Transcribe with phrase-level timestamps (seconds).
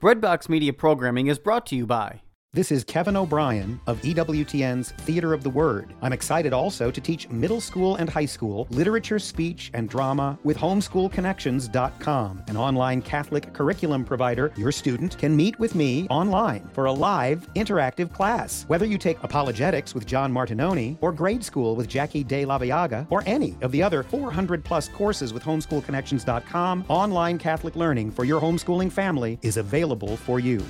[0.00, 5.32] Breadbox Media programming is brought to you by This is Kevin O'Brien of EWTN's Theater
[5.32, 5.94] of the Word.
[6.02, 10.56] I'm excited also to teach middle school and high school literature, speech, and drama with
[10.58, 14.52] homeschoolconnections.com, an online Catholic curriculum provider.
[14.56, 18.64] Your student can meet with me online for a live, interactive class.
[18.66, 23.06] Whether you take apologetics with John Martignoni, or grade school with Jackie De La Viaga,
[23.10, 28.40] or any of the other 400 plus courses with homeschoolconnections.com, online Catholic learning for your
[28.40, 30.60] homeschooling family is available for you.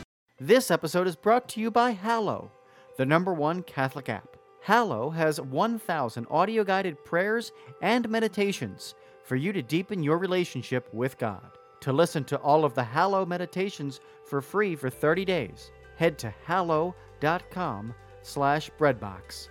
[0.43, 2.51] This episode is brought to you by Hallow,
[2.97, 4.39] the number one Catholic app.
[4.63, 11.19] Hallow has 1,000 audio guided prayers and meditations for you to deepen your relationship with
[11.19, 11.59] God.
[11.83, 16.33] To listen to all of the Hallow meditations for free for 30 days, head to
[16.47, 19.51] hallow.com slash breadbox.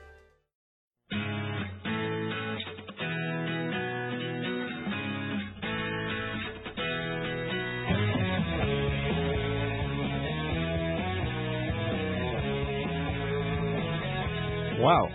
[14.79, 15.09] Wow.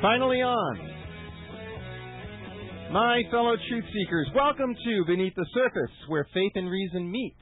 [0.00, 0.90] Finally on.
[2.92, 7.34] My fellow truth seekers, welcome to Beneath the Surface, where faith and reason meets,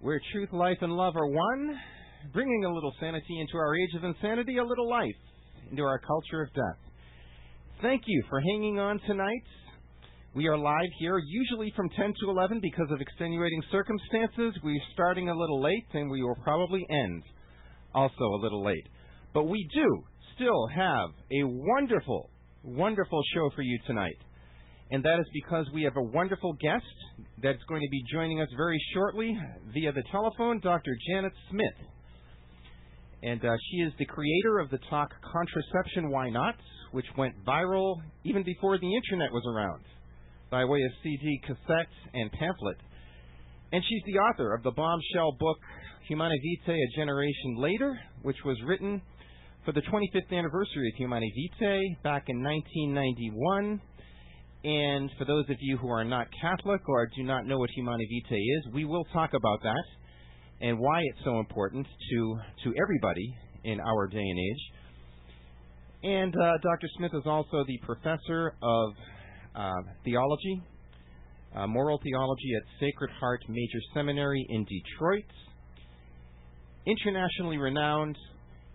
[0.00, 1.80] where truth, life, and love are one,
[2.34, 5.16] bringing a little sanity into our age of insanity, a little life
[5.70, 6.78] into our culture of death.
[7.80, 9.44] Thank you for hanging on tonight.
[10.34, 14.52] We are live here, usually from 10 to 11 because of extenuating circumstances.
[14.64, 17.22] We're starting a little late, and we will probably end
[17.94, 18.84] also a little late.
[19.32, 20.02] But we do
[20.34, 22.30] still have a wonderful,
[22.64, 24.18] wonderful show for you tonight.
[24.90, 26.82] And that is because we have a wonderful guest
[27.40, 29.38] that's going to be joining us very shortly
[29.72, 30.96] via the telephone, Dr.
[31.10, 31.88] Janet Smith.
[33.22, 36.56] And uh, she is the creator of the talk Contraception Why Not,
[36.90, 39.84] which went viral even before the internet was around
[40.54, 42.76] by way of CD, cassette, and pamphlet.
[43.72, 45.56] And she's the author of the bombshell book
[46.06, 49.02] Humanae Vitae A Generation Later, which was written
[49.64, 53.80] for the 25th anniversary of Humanae Vitae back in 1991.
[54.62, 58.06] And for those of you who are not Catholic or do not know what Humanae
[58.06, 59.84] Vitae is, we will talk about that
[60.60, 63.34] and why it's so important to, to everybody
[63.64, 64.72] in our day and age.
[66.04, 66.86] And uh, Dr.
[66.96, 68.92] Smith is also the professor of
[70.04, 70.62] theology,
[71.54, 75.24] uh, moral theology at Sacred Heart Major Seminary in Detroit.
[76.86, 78.16] Internationally renowned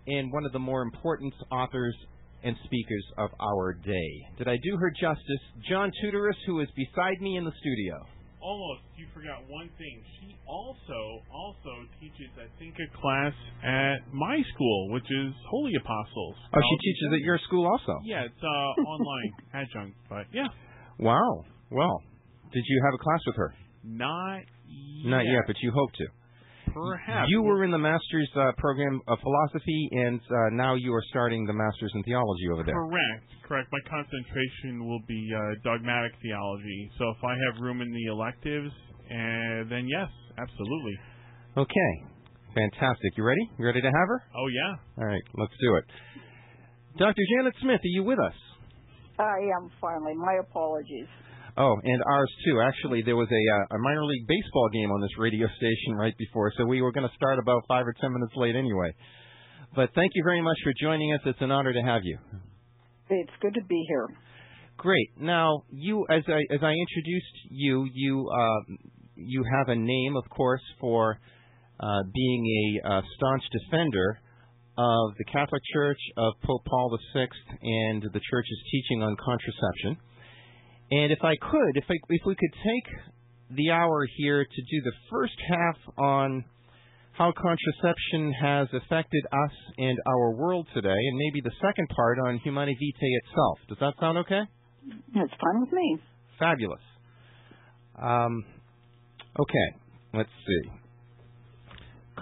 [0.06, 1.94] and one of the more important authors
[2.42, 4.12] and speakers of our day.
[4.38, 5.42] Did I do her justice?
[5.68, 8.06] John Tudoris, who is beside me in the studio.
[8.40, 10.00] Almost, you forgot one thing.
[10.18, 16.36] She also also teaches, I think, a class at my school, which is Holy Apostles.
[16.54, 18.00] Oh, she teaches at your school also.
[18.02, 20.48] Yeah, it's uh, online adjunct, but yeah,
[21.00, 21.44] Wow.
[21.70, 22.02] Well,
[22.52, 23.54] did you have a class with her?
[23.84, 24.38] not
[24.68, 25.10] yet.
[25.10, 26.06] Not yet, but you hope to.
[26.72, 31.02] perhaps You were in the master's uh, program of philosophy, and uh, now you are
[31.08, 32.74] starting the master's in theology over there.
[32.74, 33.24] correct.
[33.48, 33.68] Correct.
[33.72, 36.90] My concentration will be uh, dogmatic theology.
[36.98, 38.70] So if I have room in the electives,
[39.10, 40.94] uh, then yes, absolutely.
[41.56, 41.92] Okay.
[42.54, 43.16] Fantastic.
[43.16, 43.42] You ready?
[43.58, 44.22] You ready to have her?
[44.36, 44.74] Oh yeah.
[44.98, 45.84] All right, let's do it.
[46.98, 47.22] Dr.
[47.38, 48.34] Janet Smith, are you with us?
[49.20, 50.14] I am finally.
[50.14, 51.08] My apologies.
[51.56, 52.60] Oh, and ours too.
[52.60, 56.16] Actually, there was a, uh, a minor league baseball game on this radio station right
[56.16, 58.94] before, so we were going to start about five or ten minutes late anyway.
[59.74, 61.20] But thank you very much for joining us.
[61.26, 62.18] It's an honor to have you.
[63.10, 64.08] It's good to be here.
[64.76, 65.10] Great.
[65.18, 68.74] Now, you, as I as I introduced you, you uh,
[69.16, 71.18] you have a name, of course, for
[71.78, 74.18] uh, being a uh, staunch defender
[74.80, 77.26] of the Catholic Church, of Pope Paul VI,
[77.62, 79.98] and the Church's teaching on contraception.
[80.90, 84.82] And if I could, if I, if we could take the hour here to do
[84.82, 86.44] the first half on
[87.12, 92.38] how contraception has affected us and our world today, and maybe the second part on
[92.38, 93.58] Humanae Vitae itself.
[93.68, 94.42] Does that sound okay?
[95.14, 95.98] It's fine with me.
[96.38, 96.80] Fabulous.
[98.00, 98.44] Um,
[99.38, 99.76] okay,
[100.14, 100.70] let's see.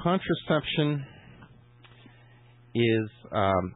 [0.02, 1.06] Contraception
[2.74, 3.10] is.
[3.32, 3.72] Um,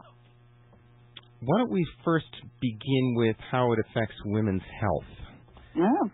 [1.45, 2.31] why don't we first
[2.61, 5.11] begin with how it affects women's health?
[5.75, 6.09] Yeah.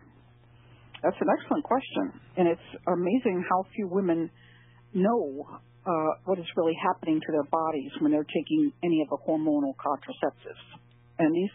[1.02, 2.20] That's an excellent question.
[2.36, 4.30] And it's amazing how few women
[4.94, 5.46] know
[5.86, 9.74] uh, what is really happening to their bodies when they're taking any of the hormonal
[9.76, 10.64] contraceptives.
[11.18, 11.50] And these,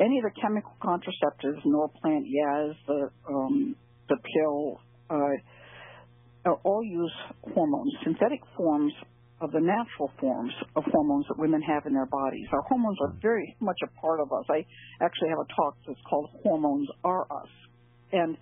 [0.00, 3.76] any of the chemical contraceptives, Norplant, Yaz, the um,
[4.08, 4.80] the pill,
[5.10, 7.12] uh, all use
[7.54, 8.92] hormones, synthetic forms
[9.42, 12.46] of the natural forms of hormones that women have in their bodies.
[12.52, 14.44] Our hormones are very much a part of us.
[14.48, 14.64] I
[15.04, 17.48] actually have a talk that's called Hormones Are Us.
[18.12, 18.36] And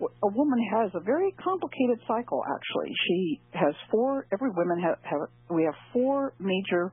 [0.00, 2.92] a woman has a very complicated cycle actually.
[3.08, 6.92] She has four every woman have, have we have four major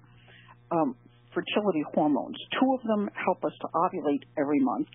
[0.71, 0.95] um,
[1.33, 2.37] fertility hormones.
[2.61, 4.87] Two of them help us to ovulate every month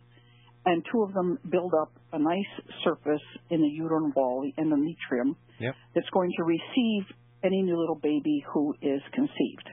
[0.66, 2.52] and two of them build up a nice
[2.84, 5.74] surface in the uterine wall, in the endometrium, Yep.
[5.94, 7.04] that's going to receive
[7.44, 9.68] any new little baby who is conceived.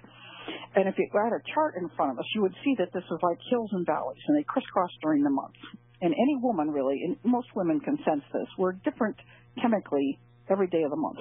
[0.76, 3.04] And if you had a chart in front of us, you would see that this
[3.04, 5.56] is like hills and valleys, and they crisscross during the month.
[6.02, 9.16] And any woman, really, and most women can sense this, we're different
[9.62, 10.20] chemically
[10.50, 11.20] every day of the month.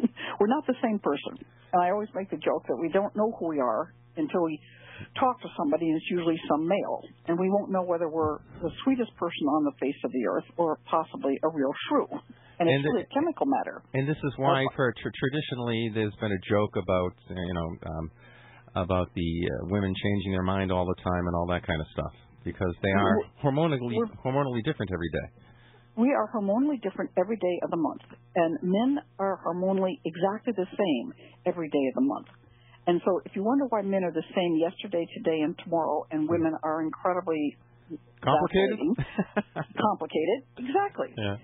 [0.40, 1.44] we're not the same person.
[1.72, 4.58] And I always make the joke that we don't know who we are until we
[5.18, 7.02] talk to somebody, and it's usually some male.
[7.26, 10.44] And we won't know whether we're the sweetest person on the face of the earth
[10.56, 12.06] or possibly a real shrew.
[12.58, 13.82] And it's And really a chemical matter.
[13.94, 18.10] And this is why, for tr- traditionally, there's been a joke about you know um,
[18.76, 21.86] about the uh, women changing their mind all the time and all that kind of
[21.92, 22.14] stuff
[22.44, 25.28] because they are hormonally hormonally different every day.
[25.96, 28.02] We are hormonally different every day of the month,
[28.34, 31.12] and men are hormonally exactly the same
[31.46, 32.26] every day of the month.
[32.86, 36.28] And so, if you wonder why men are the same yesterday, today, and tomorrow, and
[36.28, 37.56] women are incredibly
[38.24, 38.78] Complicated.
[39.76, 41.08] complicated, exactly.
[41.16, 41.36] yeah.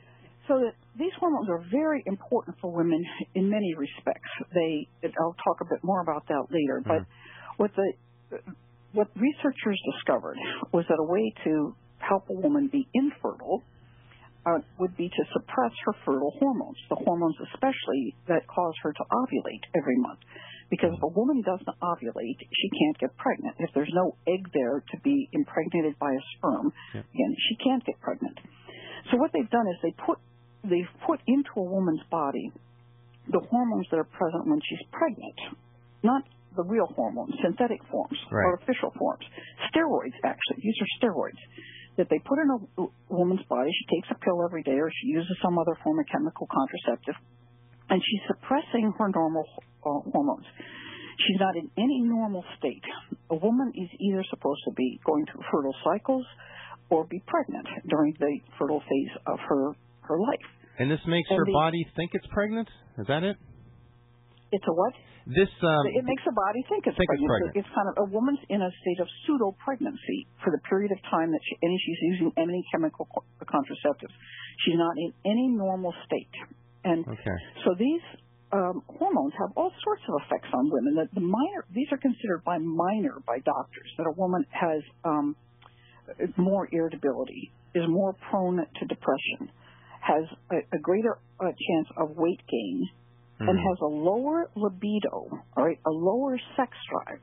[0.51, 2.99] So that these hormones are very important for women
[3.39, 4.27] in many respects.
[4.53, 4.91] They,
[5.23, 6.83] I'll talk a bit more about that later.
[6.83, 7.07] But
[7.57, 7.87] what the
[8.93, 10.35] what researchers discovered
[10.73, 13.63] was that a way to help a woman be infertile
[14.45, 19.05] uh, would be to suppress her fertile hormones, the hormones especially that cause her to
[19.07, 20.19] ovulate every month.
[20.71, 23.55] Because if a woman doesn't ovulate, she can't get pregnant.
[23.59, 27.05] If there's no egg there to be impregnated by a sperm, Yep.
[27.15, 28.39] again, she can't get pregnant.
[29.11, 30.19] So what they've done is they put
[30.65, 32.53] they've put into a woman's body
[33.31, 35.39] the hormones that are present when she's pregnant,
[36.03, 36.23] not
[36.57, 38.45] the real hormones, synthetic forms, Right.
[38.45, 39.23] artificial forms,
[39.71, 40.15] steroids.
[40.25, 41.39] Actually, these are steroids
[41.97, 43.71] that they put in a woman's body.
[43.71, 47.15] She takes a pill every day, or she uses some other form of chemical contraceptive,
[47.89, 49.45] and she's suppressing her normal
[49.87, 50.47] uh, hormones.
[51.27, 52.83] She's not in any normal state.
[53.31, 56.25] A woman is either supposed to be going through fertile cycles
[56.89, 59.73] or be pregnant during the fertile phase of her
[60.11, 60.49] her life.
[60.83, 62.69] And this makes And her the- body think it's pregnant.
[62.99, 63.37] Is that it?
[64.51, 64.95] It's a what?
[65.31, 67.55] This um, it makes the body think it's think it's pregnant.
[67.55, 67.55] pregnant.
[67.63, 70.99] It's kind of a woman's in a state of pseudo pregnancy for the period of
[71.07, 73.07] time that she and she's using any chemical
[73.39, 74.11] contraceptives.
[74.67, 76.35] She's not in any normal state,
[76.83, 77.37] and okay.
[77.63, 78.03] so these
[78.51, 80.99] um, hormones have all sorts of effects on women.
[80.99, 85.37] That the minor these are considered by minor by doctors that a woman has um,
[86.37, 89.53] more irritability, is more prone to depression,
[90.01, 92.89] has a, a greater uh, chance of weight gain,
[93.41, 93.63] and Mhm.
[93.63, 97.21] has a lower libido, all right, a lower sex drive.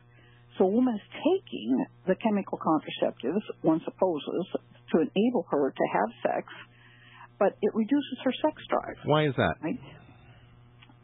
[0.57, 4.45] So a woman is taking the chemical contraceptives, one supposes,
[4.91, 6.47] to enable her to have sex,
[7.37, 9.55] but it reduces her sex drive, Why is that?
[9.61, 9.79] right?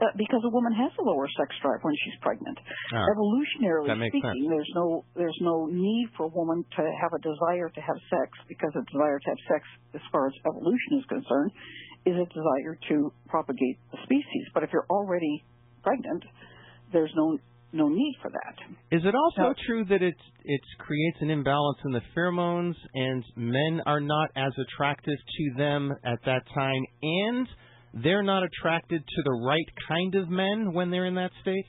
[0.01, 2.57] Uh, because a woman has a lower sex drive when she's pregnant.
[2.91, 7.69] Ah, Evolutionarily speaking, there's no there's no need for a woman to have a desire
[7.69, 9.61] to have sex because a desire to have sex,
[9.93, 11.51] as far as evolution is concerned,
[12.05, 14.45] is a desire to propagate the species.
[14.53, 15.43] But if you're already
[15.83, 16.23] pregnant,
[16.91, 17.37] there's no
[17.71, 18.55] no need for that.
[18.91, 23.81] Is it also true that it it creates an imbalance in the pheromones and men
[23.85, 27.47] are not as attractive to them at that time and
[27.93, 31.65] they're not attracted to the right kind of men when they're in that state?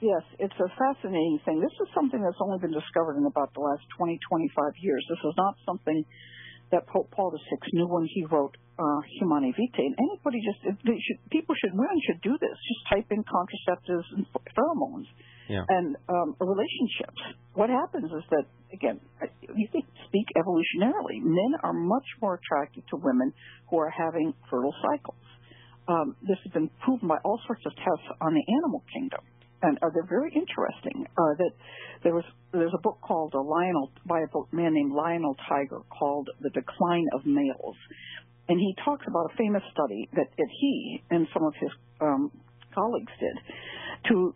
[0.00, 1.58] Yes, it's a fascinating thing.
[1.58, 5.02] This is something that's only been discovered in about the last 20, 25 years.
[5.10, 6.04] This is not something
[6.70, 9.88] that Pope Paul VI knew when he wrote uh, Humanae Vitae.
[9.90, 12.54] And anybody just, they should, people should, women should do this.
[12.54, 14.22] Just type in contraceptives and
[14.54, 15.08] pheromones
[15.48, 15.64] Yeah.
[15.66, 17.18] and um, relationships.
[17.54, 19.00] What happens is that, again,
[19.56, 21.24] you can speak evolutionarily.
[21.24, 23.32] Men are much more attracted to women
[23.70, 25.18] who are having fertile cycles.
[25.88, 29.20] Um, this has been proven by all sorts of tests on the animal kingdom
[29.62, 31.06] and uh, they're very interesting.
[31.16, 31.50] Uh, that
[32.02, 36.28] there was there's a book called a Lionel by a man named Lionel Tiger called
[36.40, 37.76] The Decline of Males,
[38.48, 42.30] and he talks about a famous study that, that he and some of his um,
[42.74, 43.36] colleagues did.
[44.10, 44.34] To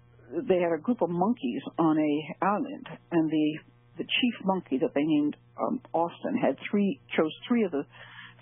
[0.48, 3.58] they had a group of monkeys on a island, and the
[3.98, 7.84] the chief monkey that they named um, Austin had three chose three of the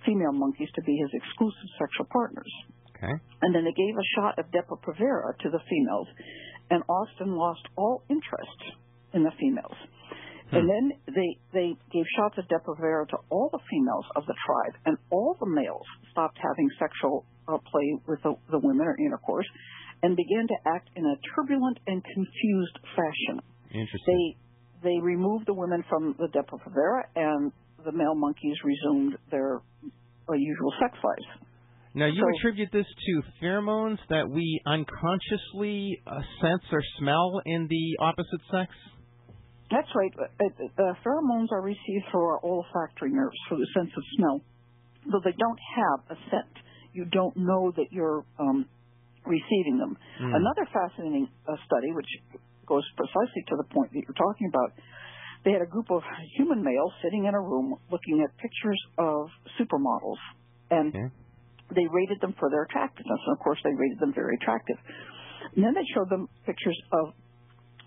[0.06, 2.50] female monkeys to be his exclusive sexual partners
[3.00, 3.16] Okay.
[3.42, 6.08] and then they gave a shot of Depo-Provera to the females,
[6.70, 8.60] and Austin lost all interest
[9.14, 9.76] in the females.
[10.52, 14.74] And then they they gave shots of Depo-Provera to all the females of the tribe,
[14.84, 19.46] and all the males stopped having sexual uh, play with the, the women or intercourse,
[20.02, 23.40] and began to act in a turbulent and confused fashion.
[23.70, 24.34] Interesting.
[24.82, 27.52] They they removed the women from the Depo-Provera, and
[27.84, 29.62] the male monkeys resumed their
[30.28, 31.46] uh, usual sex lives.
[31.94, 37.66] Now, you So- attribute this to pheromones that we unconsciously uh, sense or smell in
[37.66, 38.74] the opposite sex?
[39.70, 40.12] That's right.
[40.18, 44.40] Uh, uh, pheromones are received through our olfactory nerves for the sense of smell.
[45.10, 46.52] Though they don't have a scent,
[46.92, 48.66] you don't know that you're um,
[49.24, 49.96] receiving them.
[50.18, 50.34] Hmm.
[50.34, 52.08] Another fascinating uh, study, which
[52.66, 54.72] goes precisely to the point that you're talking about,
[55.44, 56.02] they had a group of
[56.36, 59.28] human males sitting in a room looking at pictures of
[59.58, 60.18] supermodels,
[60.70, 61.14] and Okay.
[61.74, 63.20] They rated them for their attractiveness.
[63.26, 64.76] And of course, they rated them very attractive.
[65.56, 67.14] And then they showed them pictures of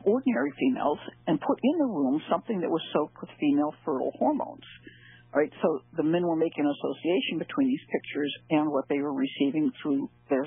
[0.05, 4.65] ordinary females and put in the room something that was soaked with female fertile hormones.
[5.33, 8.99] All right, so the men were making an association between these pictures and what they
[8.99, 10.45] were receiving through their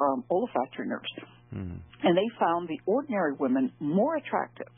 [0.00, 1.10] um, olfactory nerves.
[1.50, 1.82] Hmm.
[2.04, 4.70] And they found the ordinary women more attractive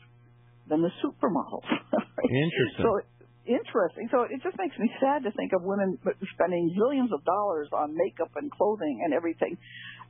[0.67, 1.69] than the supermodels.
[1.69, 2.29] Right?
[2.29, 2.81] Interesting.
[2.81, 2.99] So
[3.45, 4.07] interesting.
[4.11, 5.97] So it just makes me sad to think of women
[6.35, 9.57] spending millions of dollars on makeup and clothing and everything,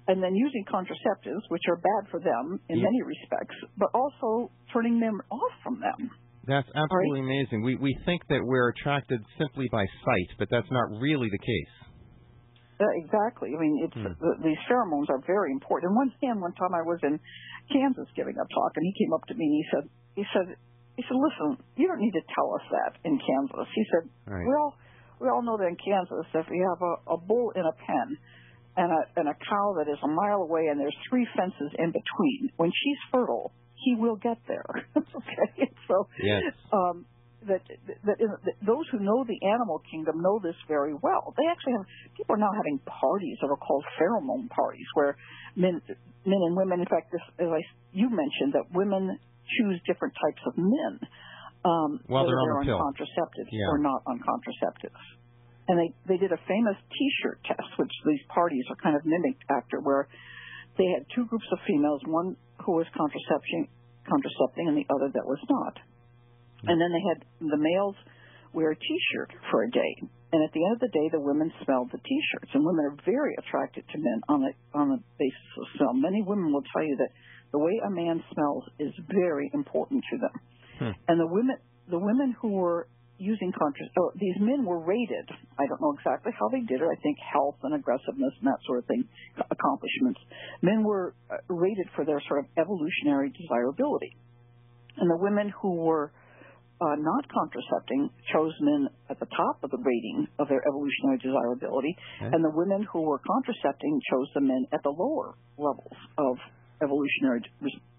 [0.08, 2.84] and then using contraceptives, which are bad for them in Yeah.
[2.86, 6.12] many respects, but also turning them off from them.
[6.46, 7.64] That's absolutely amazing.
[7.64, 11.74] We we think that we're attracted simply by sight, but that's not really the case.
[12.82, 13.56] Uh, exactly.
[13.56, 14.12] I mean, it's Hmm.
[14.12, 15.92] th- these pheromones are very important.
[15.92, 17.18] And one hand, one time I was in
[17.72, 19.86] Kansas giving a talk, and he came up to me and he said,
[20.16, 20.56] he said,
[20.96, 23.68] he said, listen, you don't need to tell us that in Kansas.
[23.74, 24.46] He said, Right.
[24.46, 24.76] we all
[25.20, 28.18] we all know that in Kansas, if you have a, a bull in a pen
[28.78, 31.90] and a and a cow that is a mile away and there's three fences in
[31.94, 34.66] between, when she's fertile, he will get there.
[34.98, 36.54] okay, so Yes.
[36.72, 37.06] um,
[37.48, 37.60] that,
[38.06, 41.34] that, that those who know the animal kingdom know this very well.
[41.38, 41.86] They actually have
[42.16, 45.18] people are now having parties that are called pheromone parties, where
[45.56, 45.82] men,
[46.26, 46.80] men and women.
[46.80, 47.60] In fact, this, as I
[47.92, 49.20] you mentioned, that women
[49.60, 50.94] choose different types of men.
[51.64, 52.82] Um, While whether they're on the pill.
[52.84, 53.72] contraceptives Yeah.
[53.72, 55.00] or not on contraceptives.
[55.70, 59.44] And they they did a famous T-shirt test, which these parties are kind of mimicked
[59.50, 60.10] after, where
[60.76, 63.68] they had two groups of females, one who was contraception
[64.04, 65.80] contracepting and the other that was not.
[66.68, 67.96] And then they had the males
[68.52, 69.94] wear a T-shirt for a day,
[70.32, 72.52] and at the end of the day, the women smelled the T-shirts.
[72.54, 75.94] And women are very attracted to men on the on the basis of smell.
[75.96, 77.12] Many women will tell you that
[77.54, 80.36] the way a man smells is very important to them.
[80.80, 80.94] Hmm.
[81.08, 81.58] And the women
[81.88, 82.88] the women who were
[83.20, 85.30] using contra oh, these men were rated.
[85.58, 86.88] I don't know exactly how they did it.
[86.90, 89.06] I think health and aggressiveness and that sort of thing,
[89.38, 90.20] accomplishments.
[90.62, 94.18] Men were uh, rated for their sort of evolutionary desirability.
[94.98, 96.12] And the women who were
[96.82, 101.96] uh, not contracepting chose men at the top of the rating of their evolutionary desirability,
[102.20, 102.34] Okay.
[102.34, 106.38] and the women who were contracepting chose the men at the lower levels of
[106.84, 107.42] evolutionary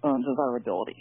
[0.05, 1.01] uh, desirability.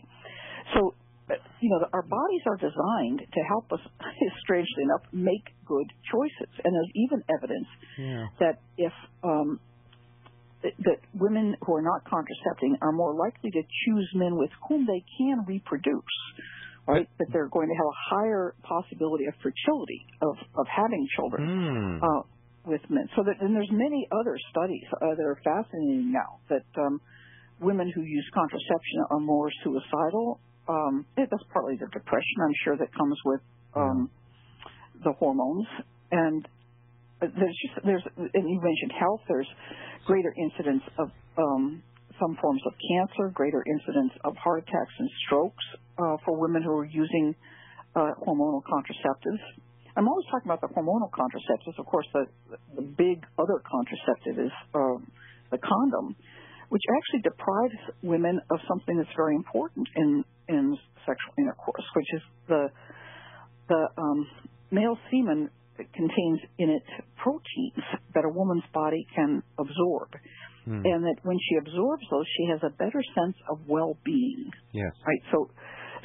[0.73, 0.95] So,
[1.29, 3.79] uh, you know, our bodies are designed to help us,
[4.43, 6.51] strangely enough, make good choices.
[6.63, 8.25] And there's even evidence Yeah.
[8.39, 9.59] that if um,
[10.63, 15.03] that women who are not contracepting are more likely to choose men with whom they
[15.19, 16.15] can reproduce,
[16.87, 17.07] right?
[17.19, 22.03] That they're going to have a higher possibility of fertility, of, of having children Hmm.
[22.03, 22.21] uh,
[22.65, 23.09] with men.
[23.15, 27.01] So that, and there's many other studies uh, that are fascinating now that um,
[27.63, 30.39] women who use contraception are more suicidal.
[30.67, 33.41] Um, that's partly the depression, I'm sure, that comes with
[33.75, 34.09] um,
[35.03, 35.67] the hormones.
[36.11, 36.47] And
[37.21, 39.21] uh, there's just there's and you mentioned health.
[39.27, 39.47] There's
[40.05, 41.81] greater incidence of um,
[42.19, 45.65] some forms of cancer, greater incidence of heart attacks and strokes
[45.97, 47.35] uh, for women who are using
[47.95, 49.41] uh, hormonal contraceptives.
[49.95, 51.77] I'm always talking about the hormonal contraceptives.
[51.77, 52.25] Of course, the
[52.75, 55.11] the big other contraceptive is um,
[55.51, 56.15] the condom,
[56.69, 62.21] which actually deprives women of something that's very important in in sexual intercourse, which is
[62.47, 62.67] the
[63.69, 64.27] the um,
[64.71, 65.49] male semen
[65.93, 66.83] contains in it
[67.17, 70.09] proteins that a woman's body can absorb,
[70.65, 70.79] Hmm.
[70.85, 74.49] and that when she absorbs those, she has a better sense of well-being.
[74.71, 74.93] Yes.
[75.05, 75.19] Right.
[75.31, 75.49] So,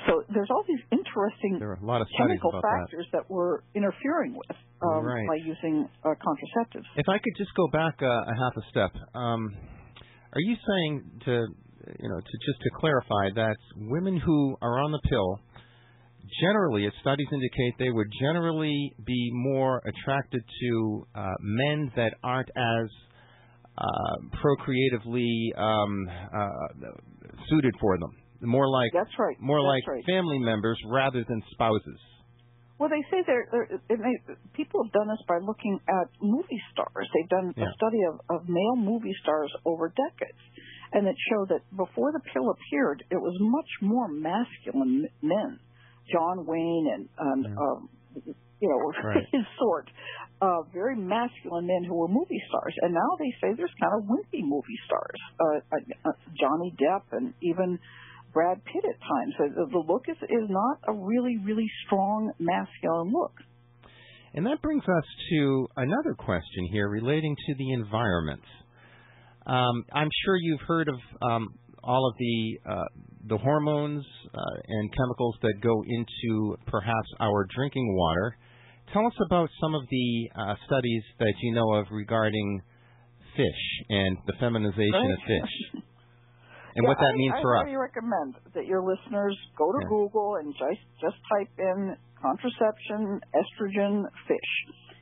[0.07, 2.81] so there's all these interesting There are a lot of chemical about that.
[2.91, 3.31] factors that.
[3.31, 5.29] we're interfering with um, Right.
[5.29, 6.87] by using uh, contraceptives.
[6.97, 9.55] If I could just go back a, a half a step, um,
[10.33, 11.33] are you saying to
[12.01, 15.41] you know to just to clarify that women who are on the pill
[16.41, 22.49] generally, as studies indicate, they would generally be more attracted to uh, men that aren't
[22.49, 22.89] as
[23.77, 26.49] uh, procreatively um, uh,
[27.49, 28.11] suited for them.
[28.43, 29.37] More like That's right.
[29.41, 30.05] more That's like right.
[30.07, 31.99] family members rather than spouses.
[32.79, 34.15] Well, they say they're, they're it may,
[34.55, 37.09] people have done this by looking at movie stars.
[37.15, 37.67] They've done Yeah.
[37.67, 40.39] a study of, of male movie stars over decades,
[40.93, 45.59] and that show that before the pill appeared, it was much more masculine men,
[46.13, 47.59] John Wayne and, and Yeah.
[47.59, 47.89] um,
[48.61, 49.27] you know Right.
[49.33, 49.91] his sort,
[50.41, 54.07] uh, very masculine men who were movie stars, and now they say there's kind of
[54.07, 57.79] wimpy movie stars, uh, uh, Johnny Depp and even
[58.33, 59.35] Brad Pitt at times.
[59.39, 63.33] So the, the look is is not a really really strong masculine look.
[64.35, 68.43] And that brings us to another question here relating to the environment.
[69.47, 72.85] Um, I'm sure you've heard of um, all of the uh,
[73.29, 74.05] the hormones
[74.35, 78.37] uh, and chemicals that go into perhaps our drinking water.
[78.93, 82.63] Tell us about some of the uh, studies that you know of regarding
[83.37, 85.83] fish and the feminization of fish,
[86.79, 87.63] and what that I, means I for us.
[87.67, 89.91] highly recommend that your listeners go to Yeah.
[89.91, 94.53] Google and just just type in contraception estrogen fish.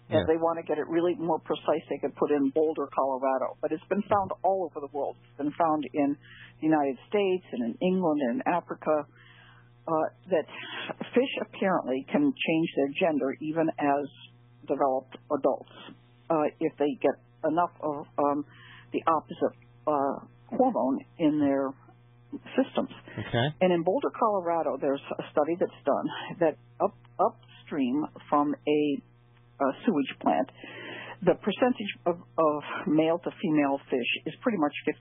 [0.08, 0.22] Yeah.
[0.22, 3.58] If they want to get it really more precise, they could put in Boulder, Colorado.
[3.60, 5.16] But it's been found all over the world.
[5.26, 6.16] It's been found in
[6.60, 9.04] the United States and in England and in Africa
[9.88, 10.46] uh, that
[11.14, 14.06] fish apparently can change their gender even as
[14.66, 15.70] developed adults
[16.30, 17.14] uh, if they get
[17.46, 18.44] enough of um,
[18.92, 19.54] the opposite
[19.86, 21.70] uh, hormone in their
[22.56, 22.90] systems.
[23.18, 23.46] Okay.
[23.60, 26.06] And in Boulder, Colorado, there's a study that's done
[26.40, 28.80] that up upstream from a,
[29.60, 30.48] a sewage plant,
[31.24, 35.00] the percentage of, of male to female fish is pretty much 50-50.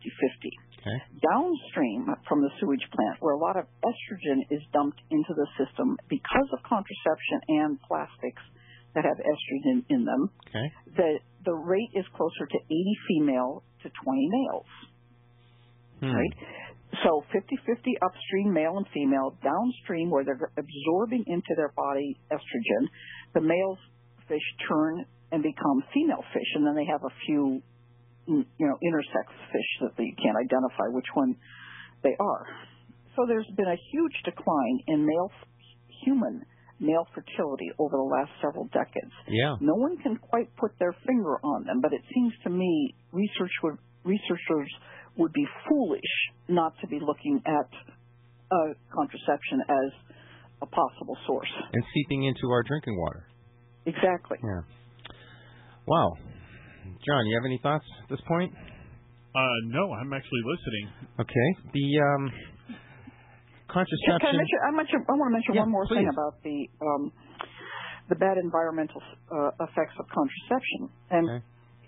[0.80, 0.98] Okay.
[1.20, 5.98] Downstream from the sewage plant, where a lot of estrogen is dumped into the system
[6.08, 8.42] because of contraception and plastics
[8.96, 10.72] that have estrogen in them, Okay.
[10.96, 14.66] the the rate is closer to 80 female to 20 males
[16.06, 16.16] Hmm.
[16.16, 16.36] right?
[17.04, 19.36] So 50-50 upstream, male and female.
[19.44, 22.88] Downstream, where they're absorbing into their body estrogen,
[23.34, 23.78] the male
[24.28, 27.62] fish turn and become female fish, and then they have a few,
[28.30, 31.36] mm, you know, intersex fish that they can't identify which one
[32.04, 32.46] they are.
[33.16, 35.32] So there's been a huge decline in male
[36.04, 36.46] human
[36.80, 39.12] male fertility over the last several decades.
[39.28, 39.56] Yeah.
[39.62, 43.52] No one can quite put their finger on them, but it seems to me research
[43.64, 44.70] would, researchers
[45.18, 46.14] would be foolish
[46.48, 47.70] not to be looking at
[48.52, 49.90] uh, contraception as
[50.62, 51.52] a possible source.
[51.74, 53.28] And seeping into our drinking water.
[53.86, 54.38] Exactly.
[54.44, 54.62] Yeah.
[55.88, 56.14] Wow.
[57.06, 58.54] John, you have any thoughts at this point?
[59.36, 60.86] Uh, no, I'm actually listening.
[61.20, 61.50] Okay.
[61.74, 62.32] The um,
[63.68, 64.20] contraception.
[64.22, 64.60] can I mention?
[64.64, 67.12] I, mention, I want to mention Yeah, one more thing about the um,
[68.08, 70.82] the bad environmental uh, effects of contraception.
[71.12, 71.46] And Okay.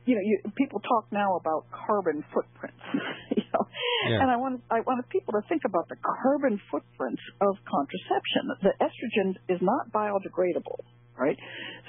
[0.08, 2.80] You know, you, people talk now about carbon footprints.
[3.36, 3.68] you know,
[4.08, 4.24] Yeah.
[4.24, 8.44] and I want I wanted people to think about the carbon footprints of contraception.
[8.64, 10.80] The estrogen is not biodegradable,
[11.20, 11.38] right?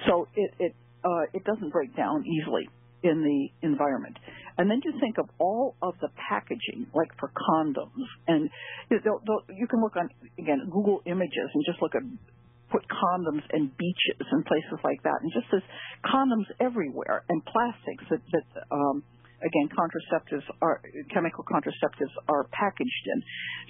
[0.06, 0.72] So it it
[1.04, 2.68] uh, it doesn't break down easily
[3.04, 4.18] in the environment.
[4.58, 8.50] And then you think of all of the packaging, like for condoms, and
[8.90, 12.02] you, know, you can look on again Google Images and just look at
[12.70, 15.66] put condoms and beaches and places like that, and just there's
[16.04, 19.02] condoms everywhere and plastics that that um,
[19.40, 20.80] again contraceptives are
[21.12, 23.18] chemical contraceptives are packaged in.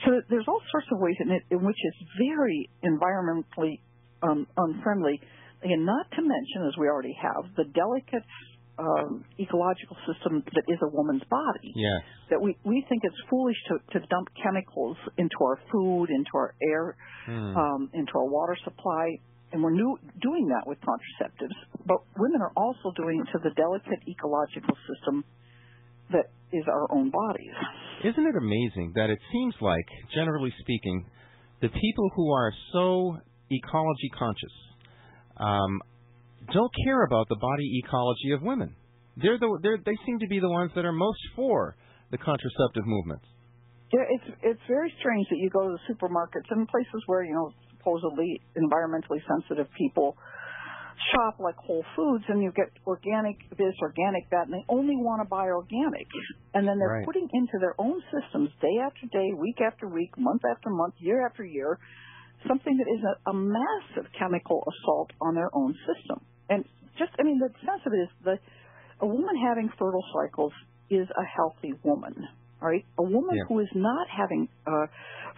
[0.05, 3.81] So there's all sorts of ways in it in which it's very environmentally
[4.23, 5.21] um, unfriendly.
[5.63, 8.23] Again, not to mention, as we already have, the delicate
[8.79, 12.03] um, ecological system that is a woman's body Yes.
[12.31, 16.55] that we, we think it's foolish to, to dump chemicals into our food, into our
[16.63, 17.57] air, Hmm.
[17.57, 19.19] um, into our water supply,
[19.53, 21.53] and we're new, doing that with contraceptives.
[21.85, 25.25] But women are also doing it to the delicate ecological system
[26.13, 27.53] that is our own bodies.
[28.05, 31.05] Isn't it amazing that it seems like, generally speaking,
[31.61, 33.17] the people who are so
[33.51, 34.55] ecology conscious
[35.37, 35.81] um,
[36.53, 38.75] don't care about the body ecology of women.
[39.17, 41.77] They're the they're, they seem to be the ones that are most for
[42.11, 43.23] the contraceptive movement.
[43.93, 47.35] Yeah, it's it's very strange that you go to the supermarkets and places where you
[47.35, 50.17] know supposedly environmentally sensitive people
[51.15, 55.23] shop like Whole Foods and you get organic this, organic that, and they only want
[55.23, 56.07] to buy organic,
[56.55, 57.07] and then they're Right.
[57.07, 61.25] putting into their own systems day after day, week after week, month after month, year
[61.25, 61.79] after year,
[62.47, 66.25] something that is a, a massive chemical assault on their own system.
[66.49, 66.65] And
[66.99, 68.39] just, I mean, the sense of it is the
[69.01, 70.53] a woman having fertile cycles
[70.91, 72.15] is a healthy woman,
[72.61, 72.85] right?
[72.99, 73.45] A woman Yeah.
[73.49, 74.87] who is not having uh,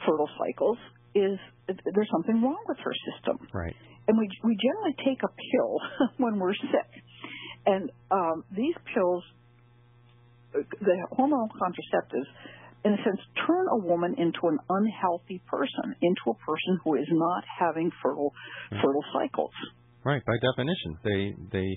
[0.07, 0.79] fertile cycles
[1.15, 3.77] is there's something wrong with her system, Right.
[4.09, 5.73] and we we generally take a pill
[6.25, 6.91] when we're sick,
[7.67, 9.25] and um, these pills,
[10.53, 12.27] the hormonal contraceptives,
[12.85, 17.07] in a sense, turn a woman into an unhealthy person, into a person who is
[17.11, 18.33] not having fertile
[18.71, 19.53] fertile cycles.
[20.05, 20.23] Right.
[20.25, 21.69] By definition, they they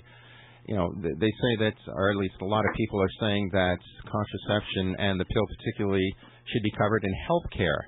[0.66, 3.50] you know, th- they say that, or at least a lot of people are saying
[3.52, 6.14] that contraception and the pill particularly
[6.52, 7.80] should be covered in health care.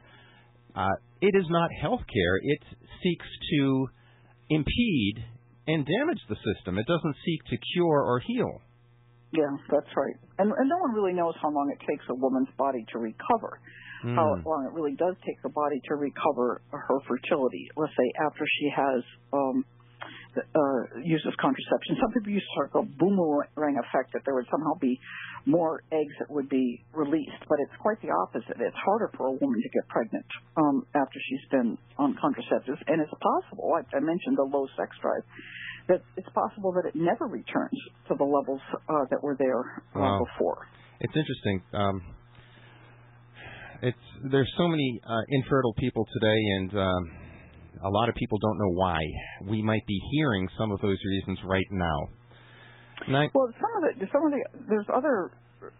[0.74, 2.36] Uh, it is not health care.
[2.42, 2.62] It
[3.02, 3.88] seeks to
[4.50, 5.24] impede
[5.66, 6.78] and damage the system.
[6.78, 8.60] It doesn't seek to cure or heal.
[9.32, 10.16] Yeah, that's right.
[10.38, 13.58] And, and no one really knows how long it takes a woman's body to recover.
[14.04, 14.14] Mm.
[14.14, 17.68] How long it really does take the body to recover her fertility.
[17.76, 19.64] Let's say after she has um,
[20.38, 21.96] uh, uses contraception.
[22.00, 24.98] Some people use sort of a boomerang effect that there would somehow be
[25.46, 28.56] more eggs that would be released, but it's quite the opposite.
[28.58, 33.00] It's harder for a woman to get pregnant um, after she's been on contraceptives, and
[33.00, 33.72] it's possible.
[33.78, 35.22] I, I mentioned the low sex drive.
[35.88, 40.00] That it's possible that it never returns to the levels uh, that were there uh,
[40.00, 40.26] Wow.
[40.26, 40.66] before.
[40.98, 41.62] It's interesting.
[41.72, 42.02] Um,
[43.82, 47.10] it's there's so many uh, infertile people today, and um,
[47.84, 49.00] a lot of people don't know why.
[49.48, 51.98] We might be hearing some of those reasons right now.
[53.08, 55.30] I, Well, some of it, some of the, there's other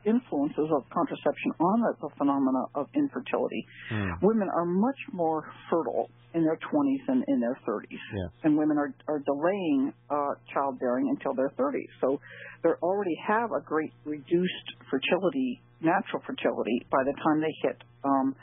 [0.05, 3.67] influences of contraception on the, the phenomena of infertility.
[3.91, 4.11] Hmm.
[4.23, 8.31] Women are much more fertile in their 20s than in their 30s, Yes.
[8.45, 11.89] and women are are delaying uh, childbearing until their 30s.
[12.01, 12.21] So
[12.63, 18.35] they already have a great reduced fertility, natural fertility, by the time they hit um,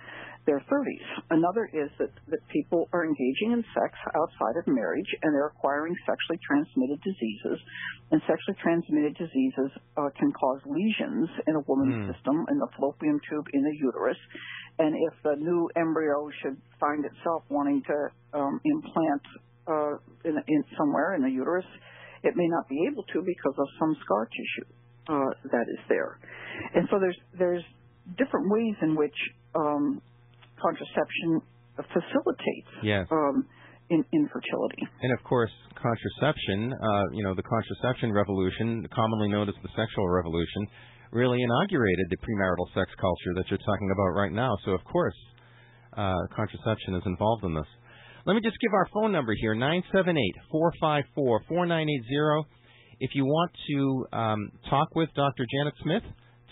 [0.45, 1.07] their 30s.
[1.29, 5.95] Another is that, that people are engaging in sex outside of marriage and they're acquiring
[6.05, 7.59] sexually transmitted diseases.
[8.11, 12.11] And sexually transmitted diseases uh, can cause lesions in a woman's Hmm.
[12.11, 14.17] system, in the fallopian tube, in the uterus.
[14.79, 17.97] And if the new embryo should find itself wanting to
[18.33, 19.21] um, implant
[19.67, 19.93] uh,
[20.25, 21.65] in, in somewhere in the uterus,
[22.23, 24.69] it may not be able to because of some scar tissue
[25.09, 26.17] uh, that is there.
[26.73, 27.63] And so there's there's
[28.17, 29.15] different ways in which
[29.55, 30.01] um,
[30.63, 31.43] contraception
[31.91, 33.05] facilitates yes.
[33.11, 33.43] um,
[33.89, 34.87] in, infertility.
[35.01, 40.07] And of course, contraception, uh, you know, the contraception revolution, commonly known as the sexual
[40.07, 40.67] revolution,
[41.11, 44.55] really inaugurated the premarital sex culture that you're talking about right now.
[44.65, 45.17] So, of course,
[45.97, 47.69] uh, contraception is involved in this.
[48.25, 50.15] Let me just give our phone number here 978
[50.49, 52.47] 454 4980.
[52.99, 55.45] If you want to um, talk with Dr.
[55.45, 56.03] Janet Smith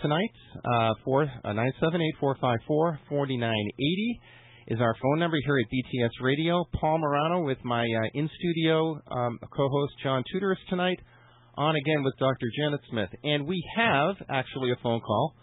[0.02, 4.20] tonight, uh, for uh, 978 454 4980
[4.68, 6.64] is our phone number here at BTS Radio.
[6.80, 10.98] Paul Morano with my uh, in studio um, co host John Tudor is tonight.
[11.54, 12.48] On again with Dr.
[12.56, 13.10] Janet Smith.
[13.24, 15.34] And we have actually a phone call.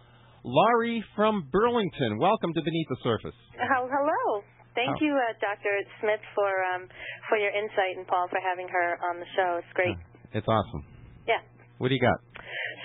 [0.44, 2.18] Laurie from Burlington.
[2.18, 3.38] Welcome to Beneath the Surface.
[3.62, 4.42] Oh, hello.
[4.74, 5.06] Thank Oh.
[5.06, 5.70] you, uh, Dr.
[6.02, 6.88] Smith, for um,
[7.30, 9.60] for your insight, and Paul for having her on the show.
[9.62, 9.96] It's great.
[10.34, 10.84] It's awesome.
[11.28, 11.42] Yeah.
[11.80, 12.20] What do you got?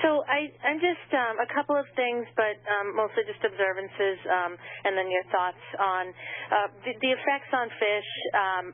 [0.03, 4.55] So I, I'm just um, a couple of things, but um, mostly just observances, um,
[4.87, 6.05] and then your thoughts on
[6.51, 8.11] uh, the, the effects on fish.
[8.35, 8.65] Um,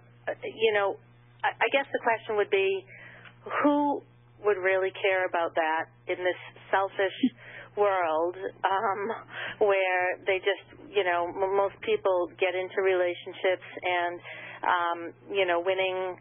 [0.44, 0.96] you know,
[1.44, 2.85] I, I guess the question would be,
[3.64, 4.02] who
[4.44, 6.40] would really care about that in this
[6.72, 7.18] selfish
[7.76, 9.00] world um,
[9.61, 14.16] where they just, you know, m- most people get into relationships and,
[14.64, 14.98] um,
[15.30, 16.16] you know, winning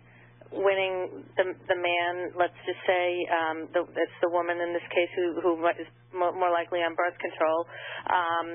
[0.51, 5.11] winning the the man, let's just say, um, the, it's the woman in this case
[5.15, 7.69] who who is more likely on birth control,
[8.09, 8.47] um,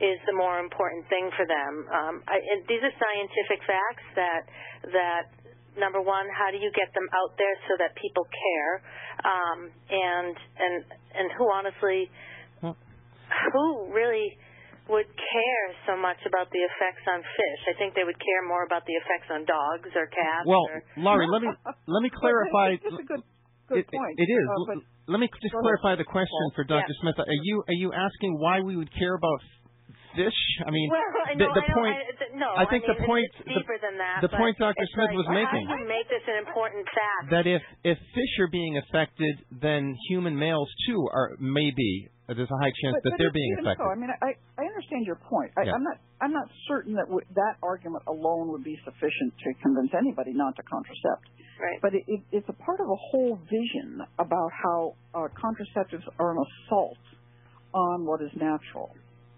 [0.00, 1.72] is the more important thing for them.
[1.92, 4.42] Um, I, and these are scientific facts that
[4.96, 5.24] that
[5.76, 8.72] number one, how do you get them out there so that people care,
[9.24, 9.58] um,
[9.92, 10.74] and and
[11.16, 12.08] and who honestly,
[13.52, 14.36] who really
[14.90, 17.60] would care so much about the effects on fish.
[17.70, 20.46] I think they would care more about the effects on dogs or cats.
[20.46, 21.50] Well, or, Laurie, let me
[21.86, 22.74] let me clarify.
[22.78, 23.22] It's a good,
[23.70, 24.14] good It- point.
[24.18, 24.46] it is.
[24.50, 24.78] Uh, but
[25.10, 25.66] Let me just Go ahead.
[25.66, 26.94] clarify the question for Dr.
[27.02, 27.18] Smith.
[27.18, 29.38] Are you are you asking why we would care about
[30.14, 30.40] fish?
[30.66, 31.94] I mean, well, the, know, the I point.
[31.96, 34.20] I, th- no, I think mean, the point- It's, it's deeper than that.
[34.20, 34.84] the but point Dr.
[34.94, 35.64] Smith like, was how making.
[35.66, 37.30] do you make this an important fact?
[37.34, 42.60] that if if fish are being affected, then human males too are maybe there's a
[42.62, 43.82] high chance but, that but they're being affected.
[43.82, 45.50] So, I mean, I I understand your point.
[45.58, 45.74] I, Yeah.
[45.74, 49.90] I'm not I'm not certain that w- that argument alone would be sufficient to convince
[49.92, 51.26] anybody not to contracept.
[51.58, 51.78] right.
[51.82, 56.30] But it, it, it's a part of a whole vision about how uh, contraceptives are
[56.32, 57.02] an assault
[57.74, 58.94] on what is natural.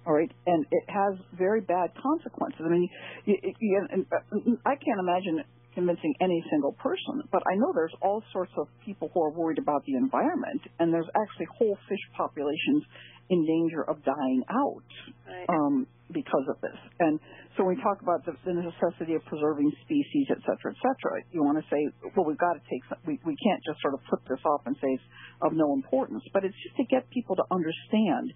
[0.06, 2.60] All right, and it has very bad consequences.
[2.60, 2.88] I mean,
[3.24, 4.20] you, you, and, uh,
[4.66, 5.40] I can't imagine
[5.74, 9.58] convincing any single person, but I know there's all sorts of people who are worried
[9.58, 12.82] about the environment, and there's actually whole fish populations
[13.30, 14.88] in danger of dying out
[15.26, 15.48] right.
[15.48, 16.76] um, because of this.
[17.00, 17.18] And
[17.56, 21.24] so when we talk about the, the necessity of preserving species, et cetera, et cetera,
[21.32, 21.80] you want to say,
[22.14, 24.60] well, we've got to take, some, we, we can't just sort of put this off
[24.66, 25.02] and say it's
[25.40, 28.32] of no importance, but it's just to get people to understand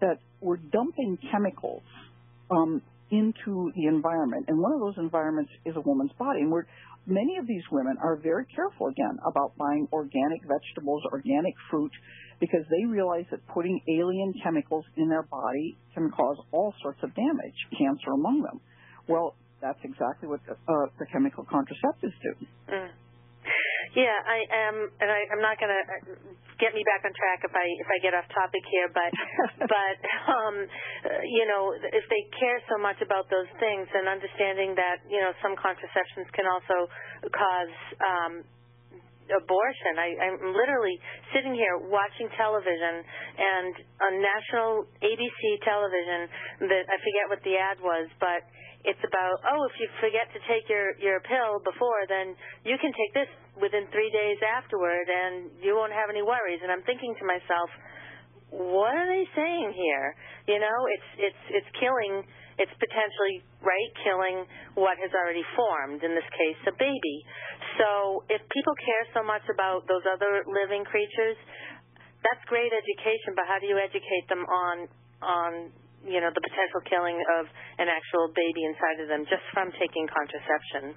[0.00, 1.84] that we're dumping chemicals
[2.50, 4.46] um, into the environment.
[4.48, 6.40] And one of those environments is a woman's body.
[6.40, 6.66] And we're,
[7.06, 11.92] many of these women are very careful, again, about buying organic vegetables, organic fruit,
[12.40, 17.14] because they realize that putting alien chemicals in their body can cause all sorts of
[17.14, 18.60] damage, cancer among them.
[19.08, 22.46] Well, that's exactly what the, uh, the chemical contraceptives do.
[22.72, 22.88] Mm.
[23.90, 24.38] Yeah, I
[24.70, 26.14] am, and I, I'm not going to uh,
[26.62, 29.10] get me back on track if I if I get off topic here, but
[29.74, 29.96] but
[30.30, 30.54] um,
[31.26, 35.34] you know, if they care so much about those things, and understanding that you know
[35.42, 36.86] some contraceptions can also
[37.34, 38.32] cause um,
[39.26, 39.98] abortion.
[39.98, 40.94] I, I'm literally
[41.34, 43.74] sitting here watching television, and
[44.06, 46.30] on national ABC television,
[46.70, 48.46] that I forget what the ad was, but
[48.84, 52.32] it's about oh if you forget to take your your pill before then
[52.64, 53.28] you can take this
[53.60, 56.60] within three days afterward and you won't have any worries.
[56.64, 57.68] And i'm thinking to myself
[58.50, 60.18] what are they saying here?
[60.50, 62.26] You know it's it's it's killing
[62.58, 64.42] it's potentially right killing
[64.74, 67.16] what has already formed in this case a baby.
[67.78, 71.38] So if people care so much about those other living creatures
[72.20, 74.76] that's great education but how do you educate them on
[75.22, 75.52] on
[76.04, 77.44] you know, the potential killing of
[77.76, 80.96] an actual baby inside of them just from taking contraception.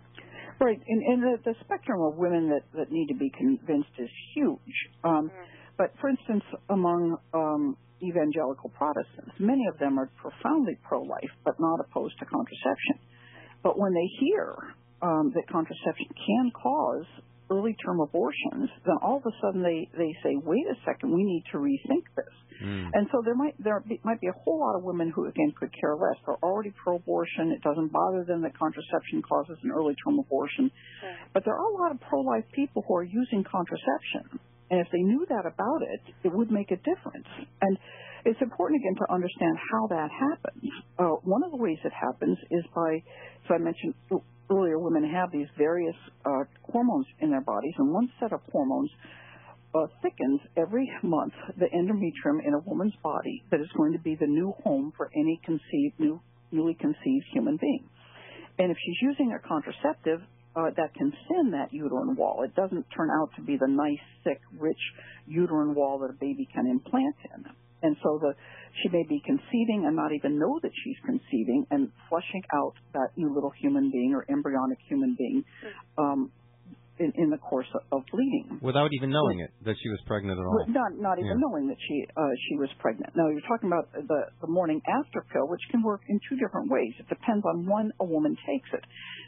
[0.64, 4.10] Right, and, and the, the spectrum of women that, that need to be convinced is
[4.34, 4.76] huge.
[5.04, 5.46] Um, mm.
[5.78, 11.80] But for instance, among um, evangelical Protestants, many of them are profoundly pro-life, but not
[11.84, 13.04] opposed to contraception.
[13.62, 14.56] But when they hear
[15.02, 17.06] um, that contraception can cause
[17.54, 21.24] early term abortions, then all of a sudden they, they say, wait a second, we
[21.24, 22.36] need to rethink this.
[22.66, 22.90] Mm.
[22.94, 25.54] And so there might there be, might be a whole lot of women who again
[25.60, 26.18] could care less.
[26.26, 27.52] They're already pro-abortion.
[27.52, 30.72] It doesn't bother them that contraception causes an early term abortion.
[31.34, 34.40] But there are a lot of pro-life people who are using contraception,
[34.72, 37.28] and if they knew that about it, it would make a difference.
[37.62, 37.78] And
[38.26, 40.72] it's important again to understand how that happens.
[40.98, 43.04] Uh, one of the ways it happens is by,
[43.48, 43.96] so I mentioned
[44.50, 48.90] earlier, women have these various uh, hormones in their bodies, and one set of hormones
[49.76, 54.16] uh, thickens every month the endometrium in a woman's body that is going to be
[54.20, 56.20] the new home for any conceived, new,
[56.52, 57.90] newly conceived human being.
[58.60, 60.22] And if she's using a contraceptive,
[60.56, 62.44] uh, that can thin that uterine wall.
[62.44, 64.78] It doesn't turn out to be the nice, thick, rich
[65.26, 67.46] uterine wall that a baby can implant in.
[67.84, 68.34] And so the
[68.82, 73.10] she may be conceiving and not even know that she's conceiving and flushing out that
[73.16, 75.44] new little human being or embryonic human being
[75.98, 76.32] um,
[77.00, 78.60] in, in the course of bleeding.
[78.62, 80.66] Without even knowing it, that she was pregnant at all.
[80.68, 81.46] Not, not even yeah.
[81.46, 83.14] knowing that she uh, she was pregnant.
[83.16, 86.72] Now you're talking about the the morning after pill, which can work in two different
[86.72, 86.94] ways.
[87.00, 88.84] It depends on when a woman takes it.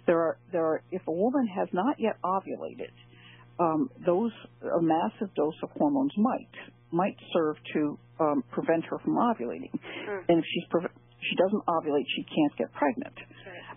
[0.06, 2.94] There are there are if a woman has not yet ovulated,
[3.60, 6.54] um, those a massive dose of hormones might
[6.92, 9.74] might serve to um, prevent her from ovulating.
[9.74, 10.24] Mm.
[10.30, 10.96] And if she's pre-
[11.30, 13.16] she doesn't ovulate, she can't get pregnant.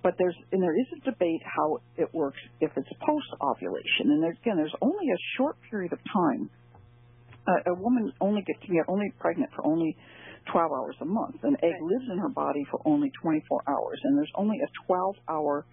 [0.03, 4.14] But there's and there is a debate how it works if it's post ovulation.
[4.14, 6.51] And there, again, there's only a short period of time.
[7.47, 9.97] Uh, a woman only gets can get only pregnant for only
[10.53, 11.37] 12 hours a month.
[11.42, 11.83] An egg right.
[11.83, 15.66] lives in her body for only 24 hours, and there's only a 12 hour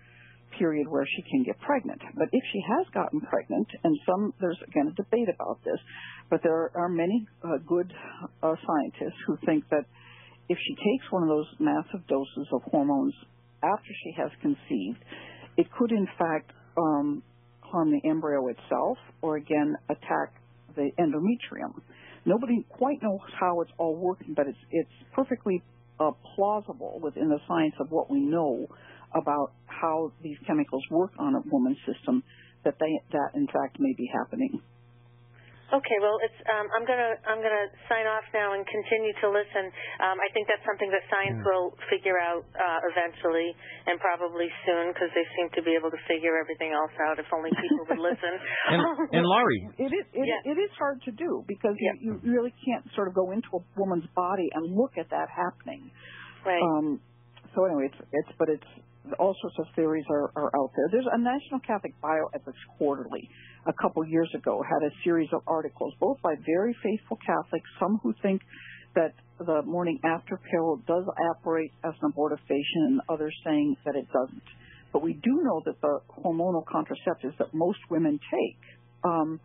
[0.57, 2.01] period where she can get pregnant.
[2.15, 5.79] But if she has gotten pregnant, and some there's again a debate about this,
[6.29, 7.91] but there are many uh, good
[8.43, 9.85] uh, scientists who think that
[10.49, 13.13] if she takes one of those massive doses of hormones
[13.63, 15.03] after she has conceived,
[15.57, 17.23] it could in fact um,
[17.61, 20.33] harm the embryo itself or again attack
[20.75, 21.81] the endometrium.
[22.25, 25.63] Nobody quite knows how it's all working, but it's it's perfectly
[25.99, 28.67] uh, plausible within the science of what we know
[29.15, 32.23] about how these chemicals work on a woman's system
[32.63, 34.61] that they that in fact may be happening.
[35.65, 39.65] Okay, well, it's um, I'm gonna I'm gonna sign off now and continue to listen.
[39.97, 41.47] Um, I think that's something that science mm.
[41.47, 43.49] will figure out uh, eventually,
[43.89, 47.17] and probably soon, because they seem to be able to figure everything else out.
[47.17, 48.33] If only people would listen.
[48.77, 50.53] and, and Laurie, it is it, yeah.
[50.53, 51.97] it is hard to do because yeah.
[51.97, 55.33] you, you really can't sort of go into a woman's body and look at that
[55.33, 55.89] happening.
[56.45, 56.61] Right.
[56.61, 57.01] Um,
[57.57, 58.71] so anyway, it's it's but it's
[59.19, 60.87] all sorts of theories are, are out there.
[60.91, 63.29] There's a National Catholic Bioethics Quarterly
[63.67, 67.99] a couple years ago had a series of articles, both by very faithful Catholics, some
[68.03, 68.41] who think
[68.95, 71.03] that the morning after pill does
[71.35, 74.43] operate as an abortifacient, and others saying that it doesn't.
[74.93, 78.59] But we do know that the hormonal contraceptives that most women take
[79.03, 79.39] um,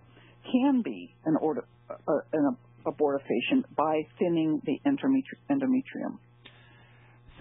[0.45, 6.19] can be an, order, uh, an abortifacient by thinning the endometrium.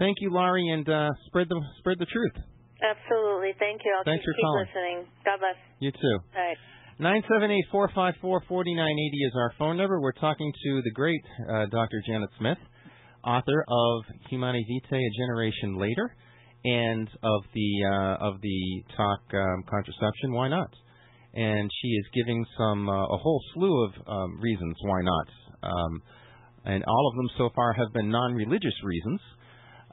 [0.00, 2.32] Thank you, Laurie, and uh, spread the spread the truth.
[2.80, 3.52] Absolutely.
[3.60, 3.92] Thank you.
[3.98, 4.64] I'll Thanks keep, for calling.
[4.66, 4.98] listening.
[5.28, 5.56] God bless.
[5.78, 6.16] You too.
[6.34, 6.56] All right.
[7.00, 10.00] 978-454-4980 is our phone number.
[10.00, 12.02] We're talking to the great uh, Dr.
[12.06, 12.58] Janet Smith,
[13.24, 16.14] author of Humanae Vitae, A Generation Later.
[16.64, 20.68] and of the uh, of the talk um, contraception, why not?
[21.34, 25.28] And she is giving some uh, a whole slew of um, reasons why not,
[25.70, 26.02] um,
[26.64, 29.20] and all of them so far have been non-religious reasons.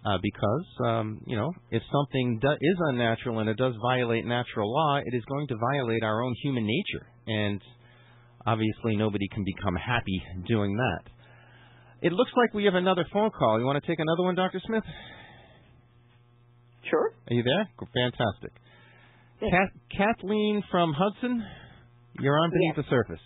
[0.07, 4.71] Uh, because um, you know, if something do- is unnatural and it does violate natural
[4.71, 7.59] law, it is going to violate our own human nature, and
[8.45, 11.03] obviously nobody can become happy doing that.
[12.01, 13.59] It looks like we have another phone call.
[13.59, 14.61] You want to take another one, Dr.
[14.65, 14.83] Smith?
[16.89, 17.11] Sure.
[17.29, 17.67] Are you there?
[17.93, 18.53] Fantastic.
[19.41, 19.51] Yes.
[19.51, 21.43] Kath- Kathleen from Hudson,
[22.21, 22.85] you're on beneath Yes.
[22.85, 23.23] the surface.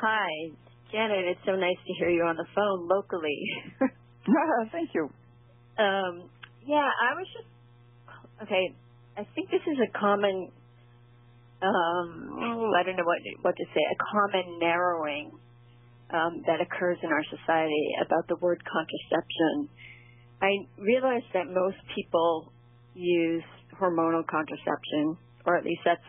[0.00, 0.50] Hi,
[0.90, 1.24] Janet.
[1.30, 3.38] It's so nice to hear you on the phone locally.
[4.72, 5.10] Thank you.
[5.78, 6.30] um,
[6.66, 7.48] yeah, I was just
[8.42, 8.74] okay.
[9.16, 10.50] I think this is a common.
[11.62, 13.80] Um, I don't know what what to say.
[13.80, 15.30] A common narrowing
[16.10, 19.68] um, that occurs in our society about the word contraception.
[20.40, 22.52] I realize that most people
[22.94, 23.44] use
[23.80, 26.02] hormonal contraception, or at least that's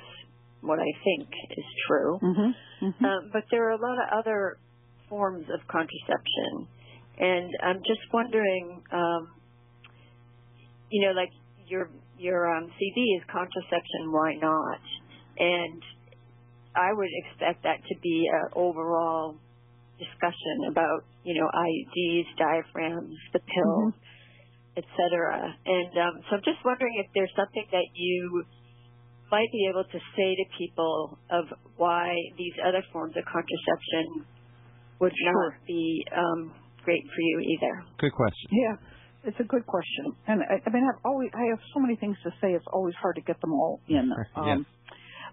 [0.62, 2.20] what I think is true.
[2.22, 2.86] Mm-hmm.
[2.88, 3.06] mm-hmm.
[3.06, 4.58] Um, but there are a lot of other
[5.10, 6.68] forms of contraception,
[7.20, 9.30] and I'm just wondering, um,
[10.90, 11.32] you know, like
[11.68, 14.82] your your um, CD is contraception, why not?
[15.38, 15.82] And
[16.76, 19.36] I would expect that to be an overall
[20.00, 23.94] discussion about, you know, IUDs, diaphragms, the pills,
[24.78, 25.56] et cetera.
[25.66, 28.44] And um, so I'm just wondering if there's something that you
[29.32, 31.46] might be able to say to people of
[31.78, 34.26] why these other forms of contraception
[35.00, 37.84] would not be um, great for you either.
[38.00, 38.48] Good question.
[38.52, 38.76] Yeah,
[39.30, 42.18] it's a good question, and I, I mean, I've always I have so many things
[42.24, 42.52] to say.
[42.54, 44.12] It's always hard to get them all in.
[44.46, 44.60] Yes.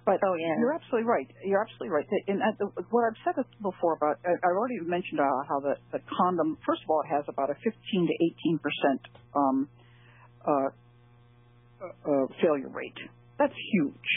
[0.06, 0.56] But Oh, yeah.
[0.58, 1.28] you're absolutely right.
[1.44, 2.06] You're absolutely right.
[2.26, 5.74] And uh, the- what I've said before about I- I've already mentioned uh, how the,
[5.92, 6.56] the condom.
[6.66, 7.68] First of all, it has about a 15
[8.08, 8.14] to
[8.48, 9.00] 18 percent
[9.36, 9.68] um,
[10.48, 10.68] uh,
[11.84, 12.96] uh, failure rate.
[13.38, 14.10] That's huge,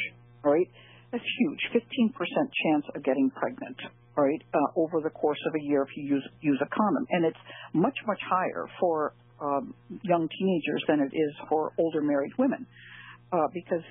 [0.44, 0.68] right?
[1.12, 1.60] That's huge.
[1.74, 3.78] 15 percent chance of getting pregnant,
[4.16, 4.42] right?
[4.54, 7.38] Uh, over the course of a year if you use use a condom, and it's
[7.74, 9.74] much much higher for um,
[10.04, 12.66] young teenagers than it is for older married women
[13.34, 13.82] uh, because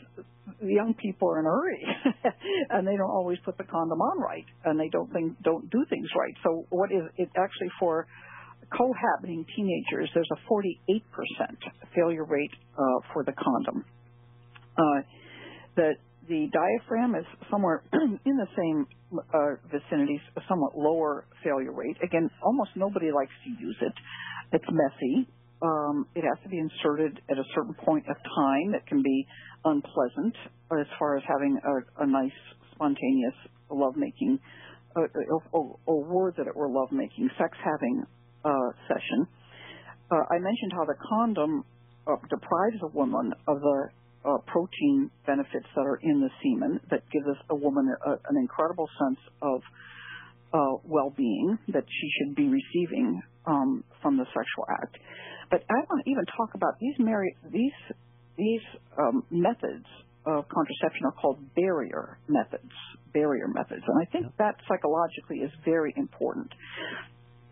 [0.61, 1.87] young people are in a hurry
[2.71, 5.85] and they don't always put the condom on right and they don't think don't do
[5.91, 6.35] things right.
[6.45, 8.07] So what is it actually for
[8.77, 10.11] cohabiting teenagers?
[10.15, 11.03] There's a 48%
[11.95, 12.83] failure rate uh,
[13.13, 13.85] for the condom.
[14.79, 15.03] Uh,
[15.77, 15.93] the
[16.29, 21.97] the diaphragm is somewhere in the same uh, vicinity, a somewhat lower failure rate.
[22.03, 23.93] Again, almost nobody likes to use it.
[24.53, 25.29] It's messy.
[25.63, 29.27] Um, it has to be inserted at a certain point of time It can be
[29.65, 30.35] unpleasant
[30.73, 32.35] as far as having a, a nice,
[32.75, 33.35] spontaneous
[33.71, 34.39] lovemaking,
[34.97, 38.05] uh, or, or, or words that it were lovemaking, sex having
[38.45, 38.51] uh,
[38.89, 39.27] session.
[40.11, 41.65] Uh, I mentioned how the condom
[42.07, 43.89] uh, deprives a woman of the
[44.25, 48.37] uh, protein benefits that are in the semen that gives us a woman a, an
[48.37, 49.61] incredible sense of
[50.55, 54.97] uh, well-being that she should be receiving um, from the sexual act.
[55.51, 57.97] But I want to even talk about these mari- these
[58.37, 58.63] these
[58.99, 59.87] um, methods
[60.25, 62.73] of contraception are called barrier methods.
[63.13, 66.49] Barrier methods, and I think that psychologically is very important.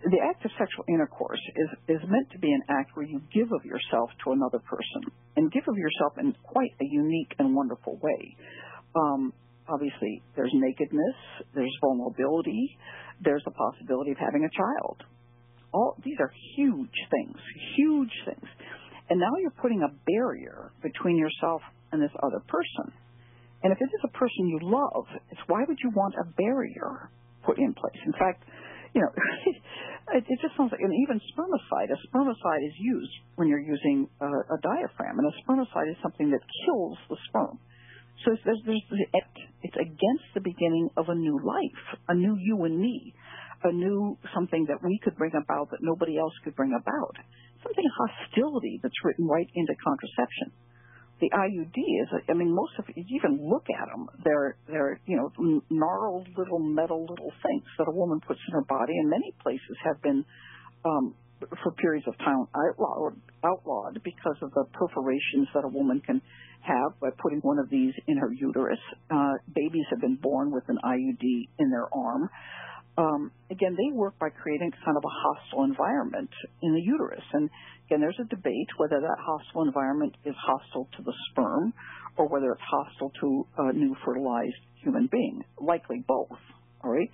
[0.03, 3.53] The act of sexual intercourse is is meant to be an act where you give
[3.53, 7.99] of yourself to another person, and give of yourself in quite a unique and wonderful
[8.01, 8.37] way.
[8.97, 9.33] Um,
[9.69, 11.17] obviously, there's nakedness,
[11.55, 12.79] there's vulnerability,
[13.21, 15.05] there's the possibility of having a child
[15.73, 17.37] all these are huge things,
[17.77, 18.49] huge things.
[19.09, 22.93] And now you're putting a barrier between yourself and this other person.
[23.63, 27.11] And if it is a person you love, it's why would you want a barrier
[27.45, 28.01] put in place?
[28.07, 28.45] In fact,
[28.95, 29.13] you know,
[30.17, 34.09] it, it just sounds like, and even spermicide, a spermicide is used when you're using
[34.21, 37.59] a, a diaphragm, and a spermicide is something that kills the sperm.
[38.25, 38.83] So it's, there's, there's,
[39.63, 43.15] it's against the beginning of a new life, a new you and me
[43.63, 47.15] a new something that we could bring about that nobody else could bring about.
[47.63, 50.53] Something hostility that's written right into contraception.
[51.21, 55.17] The IUD is, I mean, most of you even look at them, they're they're you
[55.17, 59.35] know gnarled little metal little things that a woman puts in her body, and many
[59.43, 60.25] places have been
[60.85, 61.15] um,
[61.63, 66.21] for periods of time outlawed, outlawed because of the perforations that a woman can
[66.63, 68.79] have by putting one of these in her uterus.
[69.11, 72.29] Uh, babies have been born with an IUD in their arm
[73.01, 76.31] um, again, they work by creating kind of a hostile environment
[76.63, 77.25] in the uterus.
[77.33, 77.49] And
[77.87, 81.73] again, there's a debate whether that hostile environment is hostile to the sperm
[82.17, 85.43] or whether it's hostile to a new fertilized human being.
[85.59, 86.39] Likely both.
[86.85, 87.11] All right.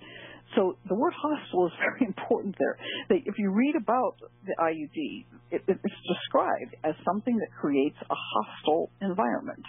[0.55, 2.77] So the word hostile is very important there.
[3.09, 4.15] If you read about
[4.45, 9.63] the IUD, it, it's described as something that creates a hostile environment.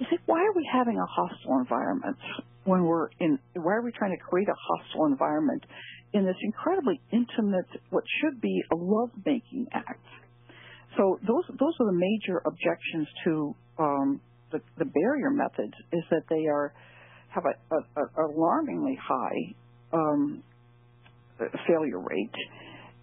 [0.00, 2.16] You say, why are we having a hostile environment
[2.64, 3.38] when we're in?
[3.54, 5.62] Why are we trying to create a hostile environment
[6.12, 10.06] in this incredibly intimate, what should be a love-making act?
[10.96, 14.20] So those those are the major objections to um,
[14.50, 16.72] the, the barrier methods is that they are
[17.28, 19.54] have a, a, a alarmingly high
[19.92, 20.42] um,
[21.38, 22.34] failure rate,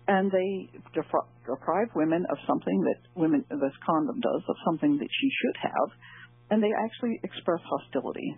[0.07, 5.07] and they defra- deprive women of something that women this condom does of something that
[5.21, 5.89] she should have,
[6.49, 8.37] and they actually express hostility.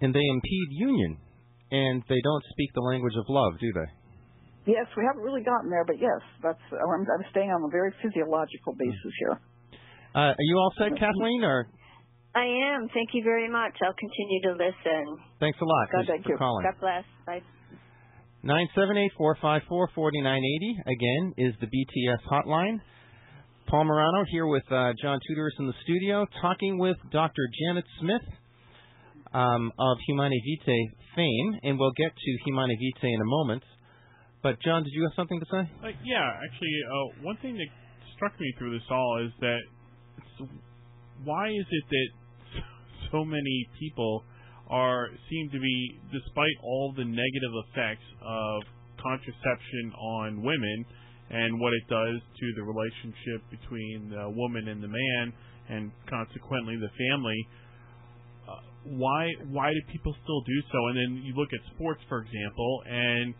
[0.00, 1.18] And they impede union,
[1.70, 4.72] and they don't speak the language of love, do they?
[4.72, 7.90] Yes, we haven't really gotten there, but yes, that's I'm, I'm staying on a very
[8.02, 9.40] physiological basis here.
[10.14, 11.66] Uh, are you all set, Kathleen, or
[12.34, 12.88] I am.
[12.94, 13.72] Thank you very much.
[13.84, 15.18] I'll continue to listen.
[15.40, 15.88] Thanks a lot.
[15.92, 16.38] God, thank for you.
[16.38, 16.64] calling.
[16.64, 17.04] God bless.
[17.26, 17.42] Bye.
[18.42, 22.80] Nine seven eight four five four forty nine eighty again is the BTS hotline.
[23.72, 27.48] Paul Morano here with uh, John Tudors in the studio, talking with Dr.
[27.58, 28.20] Janet Smith
[29.32, 33.62] um, of Humanae Vitae fame, and we'll get to Humanae Vitae in a moment.
[34.42, 35.70] But John, did you have something to say?
[35.82, 37.68] Like, yeah, actually, uh, one thing that
[38.14, 39.60] struck me through this all is that
[41.24, 42.60] why is it that
[43.10, 44.22] so many people
[44.68, 48.64] are seem to be, despite all the negative effects of
[49.00, 50.84] contraception on women
[51.32, 55.32] and what it does to the relationship between the woman and the man,
[55.68, 57.40] and consequently the family.
[58.44, 60.78] Uh, why why do people still do so?
[60.92, 63.34] And then you look at sports, for example, and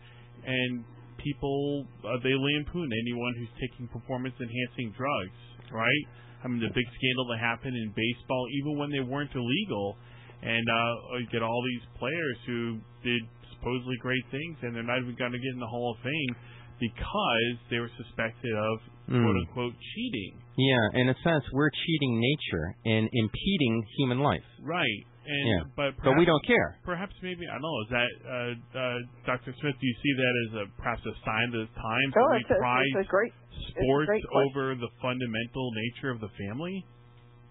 [0.45, 0.83] and
[1.21, 5.39] people uh, they lampoon anyone who's taking performance enhancing drugs,
[5.71, 6.05] right?
[6.43, 9.95] I mean, the big scandal that happened in baseball, even when they weren't illegal,
[10.41, 13.21] and uh, you get all these players who did
[13.55, 16.35] supposedly great things, and they're not even going to get in the Hall of Fame
[16.83, 19.19] because they were suspected of Mm.
[19.23, 20.39] quote unquote cheating.
[20.55, 24.47] Yeah, in a sense, we're cheating nature and impeding human life.
[24.61, 25.03] Right.
[25.25, 25.63] And Yeah.
[25.75, 26.79] but But we don't care.
[26.83, 27.79] Perhaps maybe I don't know.
[27.83, 29.51] Is that uh, uh, Dr.
[29.59, 29.75] Smith?
[29.79, 32.41] Do you see that as a perhaps a sign of the times Oh, that we
[32.47, 33.33] it's a, prize it's a great.
[33.75, 36.85] sports great over the fundamental nature of the family?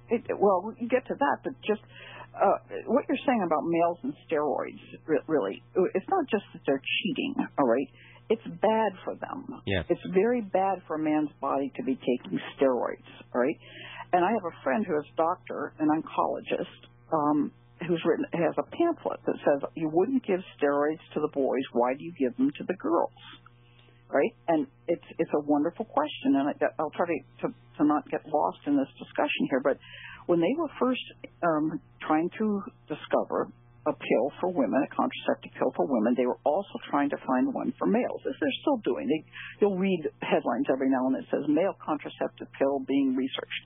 [0.08, 1.80] It, well, we can get to that, but just
[2.32, 2.58] uh,
[2.88, 4.80] what you're saying about males and steroids,
[5.28, 5.62] really,
[5.94, 7.88] it's not just that they're cheating, all right?
[8.28, 9.60] It's bad for them.
[9.66, 9.84] Yes.
[9.88, 13.56] It's very bad for a man's body to be taking steroids, right?
[14.12, 17.52] And I have a friend who is a doctor, an oncologist, um,
[17.86, 21.62] who's written has a pamphlet that says you wouldn't give steroids to the boys.
[21.72, 23.12] Why do you give them to the girls?
[24.08, 24.34] Right?
[24.48, 28.20] And it's it's a wonderful question, and I, I'll try to, to to not get
[28.26, 29.60] lost in this discussion here.
[29.64, 29.78] But
[30.26, 31.00] when they were first
[31.42, 33.48] um, trying to discover
[33.86, 37.52] a pill for women, a contraceptive pill for women, they were also trying to find
[37.52, 39.08] one for males, as they're still doing.
[39.10, 39.24] They,
[39.60, 43.64] you'll read headlines every now and then that says male contraceptive pill being researched.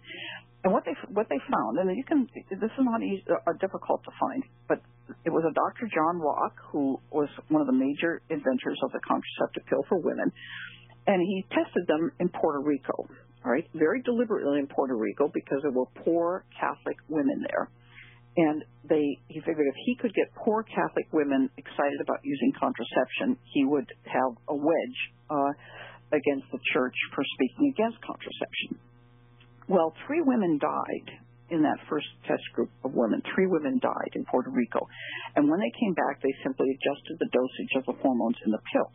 [0.64, 4.02] And what they what they found, and you can this is not easy, uh, difficult
[4.02, 4.80] to find, but
[5.24, 5.86] it was a Dr.
[5.94, 10.32] John Rock who was one of the major inventors of the contraceptive pill for women,
[11.06, 13.06] and he tested them in Puerto Rico.
[13.44, 17.70] All right, very deliberately in Puerto Rico because there were poor Catholic women there,
[18.36, 23.36] and they he figured if he could get poor Catholic women excited about using contraception,
[23.52, 24.98] he would have a wedge
[25.30, 25.52] uh,
[26.12, 28.78] against the church for speaking against contraception.
[29.68, 31.08] Well, three women died
[31.50, 33.22] in that first test group of women.
[33.34, 34.86] Three women died in Puerto Rico.
[35.34, 38.62] And when they came back, they simply adjusted the dosage of the hormones in the
[38.72, 38.90] pill.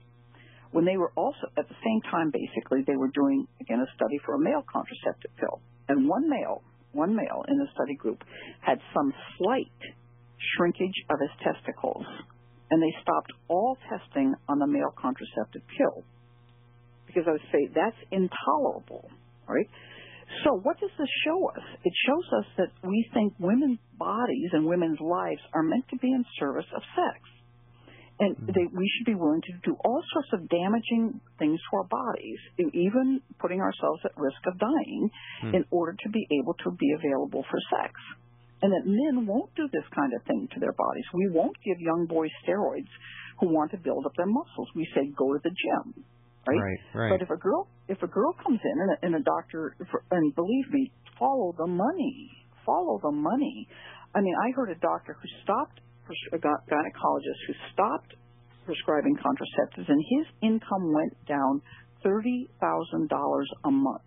[0.72, 4.20] When they were also, at the same time, basically, they were doing, again, a study
[4.26, 5.60] for a male contraceptive pill.
[5.88, 6.64] And one male,
[6.94, 8.24] one male in the study group
[8.62, 9.72] had some slight
[10.56, 12.06] shrinkage of his testicles.
[12.70, 16.04] And they stopped all testing on the male contraceptive pill.
[17.06, 19.10] Because I would say that's intolerable,
[19.48, 19.68] right?
[20.44, 21.64] So what does this show us?
[21.84, 26.08] It shows us that we think women's bodies and women's lives are meant to be
[26.08, 27.20] in service of sex.
[28.22, 31.90] And they, we should be willing to do all sorts of damaging things to our
[31.90, 35.10] bodies, even putting ourselves at risk of dying
[35.42, 35.56] Hmm.
[35.58, 37.94] in order to be able to be available for sex.
[38.62, 41.06] And that men won't do this kind of thing to their bodies.
[41.18, 42.94] We won't give young boys steroids
[43.40, 44.70] who want to build up their muscles.
[44.76, 46.06] We say go to the gym,
[46.46, 46.62] right?
[46.62, 47.10] Right, right.
[47.18, 49.76] But if a girl if a girl comes in and a, and a doctor
[50.12, 52.30] and believe me, follow the money,
[52.64, 53.68] follow the money.
[54.14, 55.82] I mean, I heard a doctor who stopped
[56.34, 58.14] a gynecologist who stopped
[58.66, 61.62] prescribing contraceptives, and his income went down
[62.04, 64.06] thirty thousand dollars a month.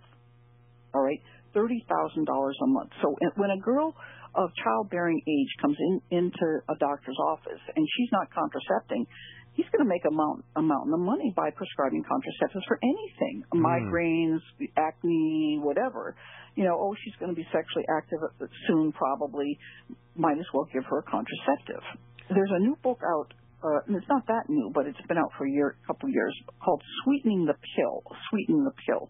[0.95, 1.21] All right,
[1.53, 2.91] thirty thousand dollars a month.
[3.03, 3.95] So when a girl
[4.35, 9.07] of childbearing age comes in into a doctor's office and she's not contracepting,
[9.55, 13.45] he's going to make a mountain, a mountain of money by prescribing contraceptives for anything,
[13.55, 13.63] Mm.
[13.63, 14.43] migraines,
[14.77, 16.15] acne, whatever.
[16.55, 18.21] You know, oh, she's going to be sexually active
[18.67, 19.59] soon, probably.
[20.15, 21.83] Might as well give her a contraceptive.
[22.31, 23.35] There's a new book out.
[23.65, 26.37] Uh, and it's not that new, but it's been out for a year, couple years,
[26.63, 29.09] called "Sweetening the Pill." Sweetening the pill,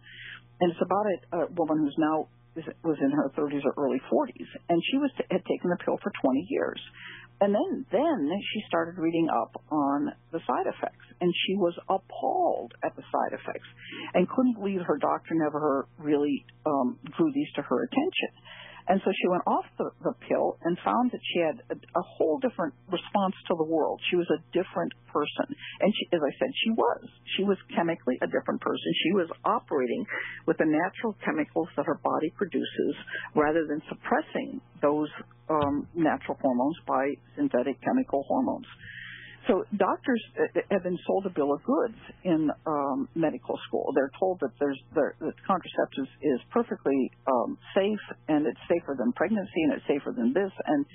[0.61, 3.99] and it's about a, a woman who's now is, was in her 30s or early
[4.07, 6.81] 40s, and she was had taken the pill for 20 years.
[7.41, 12.73] And then, then she started reading up on the side effects, and she was appalled
[12.85, 13.67] at the side effects,
[14.15, 18.31] and couldn't believe her doctor never really um, drew these to her attention.
[18.87, 22.05] And so she went off the, the pill and found that she had a, a
[22.05, 24.01] whole different response to the world.
[24.11, 25.49] She was a different person,
[25.81, 27.03] and she, as I said, she was.
[27.37, 28.91] She was chemically a different person.
[29.09, 30.05] She was operating
[30.47, 32.95] with the natural chemicals that her body produces,
[33.35, 35.09] rather than suppressing those
[35.49, 38.67] um, natural hormones by synthetic chemical hormones.
[39.49, 43.93] So doctors uh, have been sold a bill of goods in um, medical school.
[43.95, 49.13] They're told that there's there, that contraceptives is perfectly um, safe and it's safer than
[49.13, 50.53] pregnancy and it's safer than this.
[50.65, 50.87] And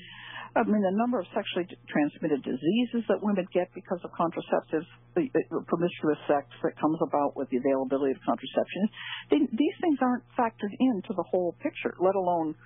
[0.57, 5.29] I mean the number of sexually transmitted diseases that women get because of contraceptives, the,
[5.29, 8.89] the promiscuous sex that comes about with the availability of contraception.
[9.29, 12.57] They, these things aren't factored into the whole picture, let alone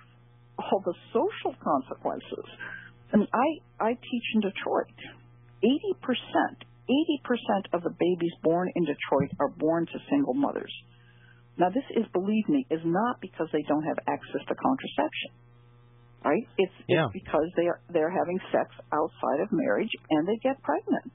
[0.56, 2.48] all the social consequences.
[3.12, 4.98] Mean, I I teach in Detroit.
[5.64, 6.04] 80%,
[6.84, 10.72] 80% of the babies born in Detroit are born to single mothers.
[11.56, 15.30] Now, this is, believe me, is not because they don't have access to contraception,
[16.24, 16.46] right?
[16.58, 17.06] It's, Yeah.
[17.06, 21.14] it's because they are they're having sex outside of marriage and they get pregnant,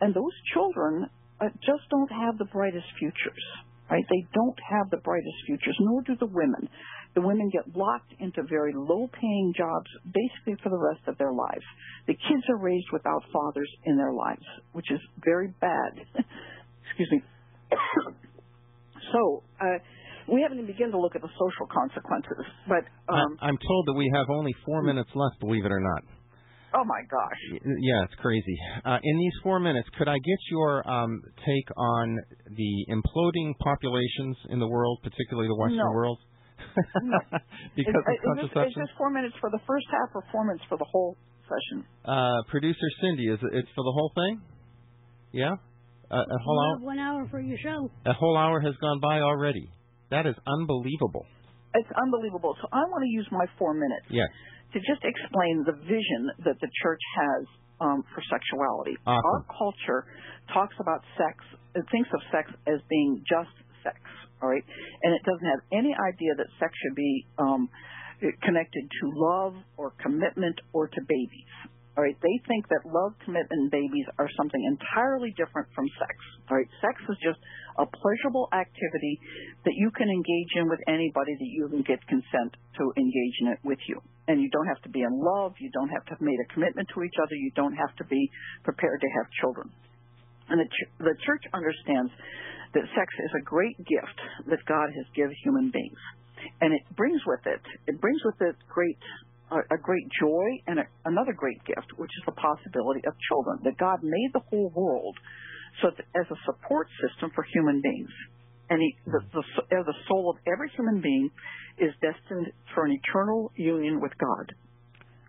[0.00, 1.06] and those children
[1.40, 3.44] uh, just don't have the brightest futures,
[3.88, 4.04] right?
[4.10, 6.68] They don't have the brightest futures, nor do the women.
[7.14, 11.64] The women get locked into very low-paying jobs basically for the rest of their lives.
[12.06, 15.92] The kids are raised without fathers in their lives, which is very bad.
[16.88, 17.22] Excuse me.
[19.12, 19.78] so, uh,
[20.32, 23.94] we haven't even begun to look at the social consequences, but um, I'm told that
[23.94, 26.02] we have only four minutes left, believe it or not.
[26.74, 28.56] oh my gosh, Yeah, it's crazy.
[28.84, 34.36] Uh, in these four minutes, could I get your um, take on the imploding populations
[34.48, 35.92] in the world, particularly the Western No.
[35.92, 36.18] world?
[37.02, 37.18] No.
[37.76, 38.82] because is, of is, this, is contraception?
[38.82, 41.84] this four minutes for the first half or four minutes for the whole session?
[42.04, 44.40] Uh, producer Cindy, is it, it's for the whole thing?
[45.32, 45.56] Yeah?
[46.10, 46.76] Uh, a whole hour?
[46.84, 47.90] one hour for your show.
[48.04, 49.68] A whole hour has gone by already.
[50.10, 51.24] That is unbelievable.
[51.74, 52.52] It's unbelievable.
[52.60, 54.28] So I want to use my four minutes Yes.
[54.74, 57.42] to just explain the vision that the church has
[57.80, 58.92] um, for sexuality.
[59.08, 59.24] Awesome.
[59.24, 60.04] Our culture
[60.52, 61.40] talks about sex,
[61.74, 63.96] it thinks of sex as being just sex,
[64.42, 64.64] all right?
[65.02, 67.70] And it doesn't have any idea that sex should be um,
[68.42, 71.52] connected to love or commitment or to babies.
[71.92, 76.16] All right, they think that love, commitment, and babies are something entirely different from sex.
[76.48, 77.36] All right, sex is just
[77.76, 79.20] a pleasurable activity
[79.68, 83.48] that you can engage in with anybody that you can get consent to engage in
[83.52, 84.00] it with you.
[84.24, 85.52] And you don't have to be in love.
[85.60, 87.36] You don't have to have made a commitment to each other.
[87.36, 88.30] You don't have to be
[88.64, 89.68] prepared to have children.
[90.48, 92.12] And the, ch- the church understands
[92.74, 94.18] that sex is a great gift
[94.48, 95.98] that God has given human beings.
[96.60, 98.98] And it brings with it, it brings with it great
[99.52, 103.60] a, great joy and a, another great gift, which is the possibility of children.
[103.64, 105.16] That God made the whole world
[105.82, 108.10] so that as a support system for human beings,
[108.70, 109.44] and he, the, the,
[109.76, 111.30] uh, the soul of every human being
[111.78, 114.54] is destined for an eternal union with God.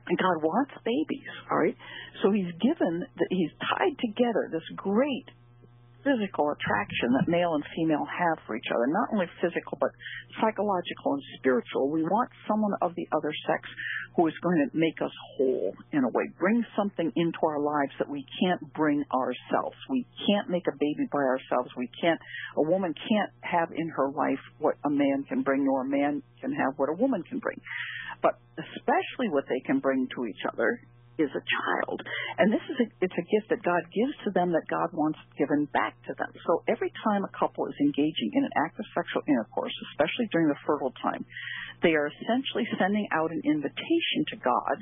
[0.08, 1.76] And God wants babies, all right?
[2.22, 5.28] So He's given, that He's tied together this great
[6.04, 8.86] physical attraction that male and female have for each other.
[8.88, 9.89] Not only physical, but
[10.39, 11.89] psychological and spiritual.
[11.89, 13.64] We want someone of the other sex
[14.16, 17.93] who is going to make us whole in a way, bring something into our lives
[17.97, 19.76] that we can't bring ourselves.
[19.89, 21.72] We can't make a baby by ourselves.
[21.76, 22.20] We can't,
[22.58, 26.22] a woman can't have in her life what a man can bring, nor a man
[26.41, 27.58] can have what a woman can bring.
[28.22, 30.80] But especially what they can bring to each other
[31.18, 32.01] is a child.
[32.38, 35.20] And this is a, it's a gift that God gives to them that God wants
[35.38, 36.32] given back to them.
[36.45, 40.49] So every time a couple is engaging in an act of sexual intercourse, especially during
[40.49, 41.26] the fertile time,
[41.86, 44.78] they are essentially sending out an invitation to God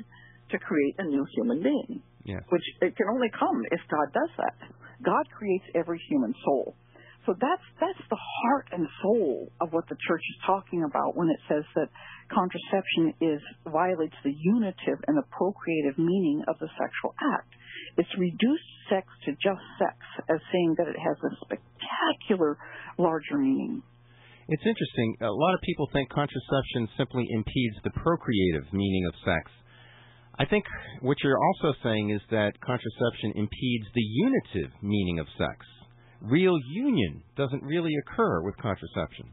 [0.52, 2.02] to create a new human being.
[2.48, 4.56] Which it can only come if God does that.
[5.02, 6.76] God creates every human soul.
[7.26, 11.30] So that's that's the heart and soul of what the church is talking about when
[11.30, 11.86] it says that
[12.34, 17.54] contraception is violates the unitive and the procreative meaning of the sexual act.
[17.96, 19.94] It's reduced sex to just sex
[20.26, 22.58] as saying that it has a spectacular
[22.98, 23.82] larger meaning.
[24.48, 25.16] It's interesting.
[25.22, 29.46] A lot of people think contraception simply impedes the procreative meaning of sex.
[30.38, 30.64] I think
[31.00, 35.66] what you're also saying is that contraception impedes the unitive meaning of sex.
[36.22, 39.26] Real union doesn't really occur with contraception.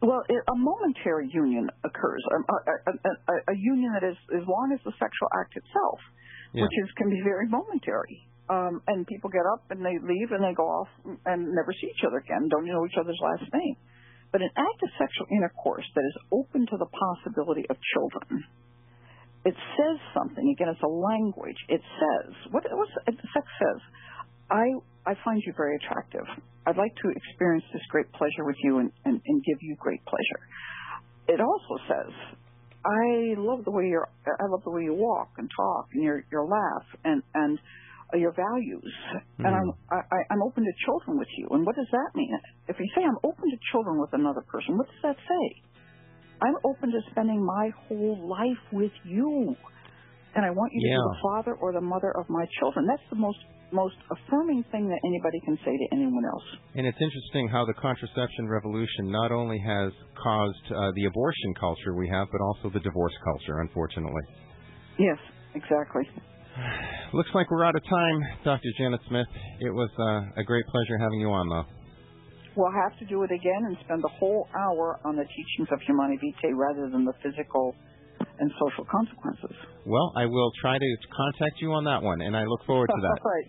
[0.00, 4.80] Well, a momentary union occurs, a, a, a, a, union that is as long as
[4.84, 6.00] the sexual act itself,
[6.52, 6.64] Yeah.
[6.64, 8.28] which is can be very momentary.
[8.52, 10.88] Um, and people get up and they leave and they go off
[11.24, 13.76] and never see each other again, don't know each other's last name.
[14.32, 18.44] But an act of sexual intercourse that is open to the possibility of children,
[19.48, 20.44] it says something.
[20.52, 21.56] Again, it's a language.
[21.68, 23.80] It says what what's it, sex says.
[24.50, 24.68] I
[25.06, 26.24] I find you very attractive.
[26.66, 30.00] I'd like to experience this great pleasure with you and, and, and give you great
[30.06, 30.40] pleasure.
[31.28, 32.12] It also says,
[32.84, 36.24] I love the way you're I love the way you walk and talk and your
[36.30, 37.58] your laugh and and
[38.12, 38.92] uh, your values.
[39.40, 41.48] And I'm I, I- I'm open to children with you.
[41.52, 42.28] And what does that mean?
[42.68, 45.62] If you say I'm open to children with another person, what does that say?
[46.42, 49.56] I'm open to spending my whole life with you.
[50.34, 52.86] And I want you to be the father or the mother of my children.
[52.86, 53.38] That's the most
[53.72, 56.46] most affirming thing that anybody can say to anyone else.
[56.74, 61.94] And it's interesting how the contraception revolution not only has caused uh, the abortion culture
[61.98, 64.22] we have, but also the divorce culture, unfortunately.
[64.98, 65.18] Yes,
[65.54, 66.06] exactly.
[67.12, 68.70] Looks like we're out of time, Dr.
[68.78, 69.26] Janet Smith.
[69.60, 71.66] It was uh, a great pleasure having you on, though.
[72.56, 75.80] We'll have to do it again and spend the whole hour on the teachings of
[75.82, 77.74] Humanae Vitae rather than the physical
[78.38, 79.54] and social consequences.
[79.86, 83.00] Well, I will try to contact you on that one, and I look forward to
[83.00, 83.18] that.
[83.24, 83.48] All right.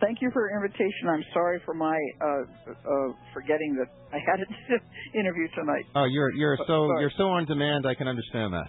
[0.00, 1.08] Thank you for your invitation.
[1.08, 2.26] I'm sorry for my uh,
[2.68, 4.80] uh, forgetting that I had an
[5.18, 5.84] interview tonight.
[5.94, 7.00] Oh, you're you're so Sorry.
[7.00, 7.86] you're so on demand.
[7.86, 8.68] I can understand that.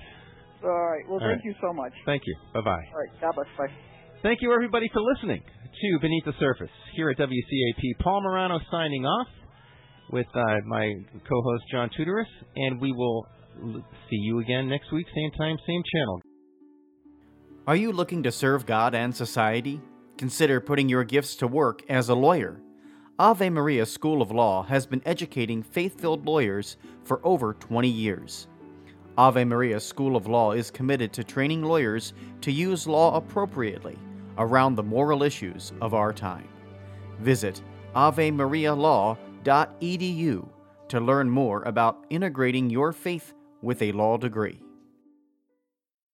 [0.64, 1.04] All right.
[1.06, 1.45] Well, All thank right.
[1.45, 1.91] you so much.
[2.06, 2.36] Thank you.
[2.54, 2.72] Bye bye.
[2.72, 3.22] All right.
[3.22, 3.48] God bless.
[3.58, 3.74] Bye.
[4.24, 8.00] Thank you, everybody, for listening to Beneath the Surface here at WCAP.
[8.02, 9.28] Paul Morano signing off
[10.12, 10.91] with uh, my
[11.28, 12.26] co-host John Tudoris,
[12.56, 13.28] and we will
[14.10, 16.22] see you again next week, same time, same channel.
[17.66, 19.82] Are you looking to serve God and society?
[20.18, 22.62] Consider putting your gifts to work as a lawyer.
[23.20, 28.47] Ave Maria School of Law has been educating faith filled lawyers for over 20 years.
[29.18, 33.97] Ave Maria School of Law is committed to training lawyers to use law appropriately
[34.38, 36.47] around the moral issues of our time.
[37.20, 37.64] Visit
[37.95, 40.49] avemarialaw.edu
[40.89, 44.60] to learn more about integrating your faith with a law degree.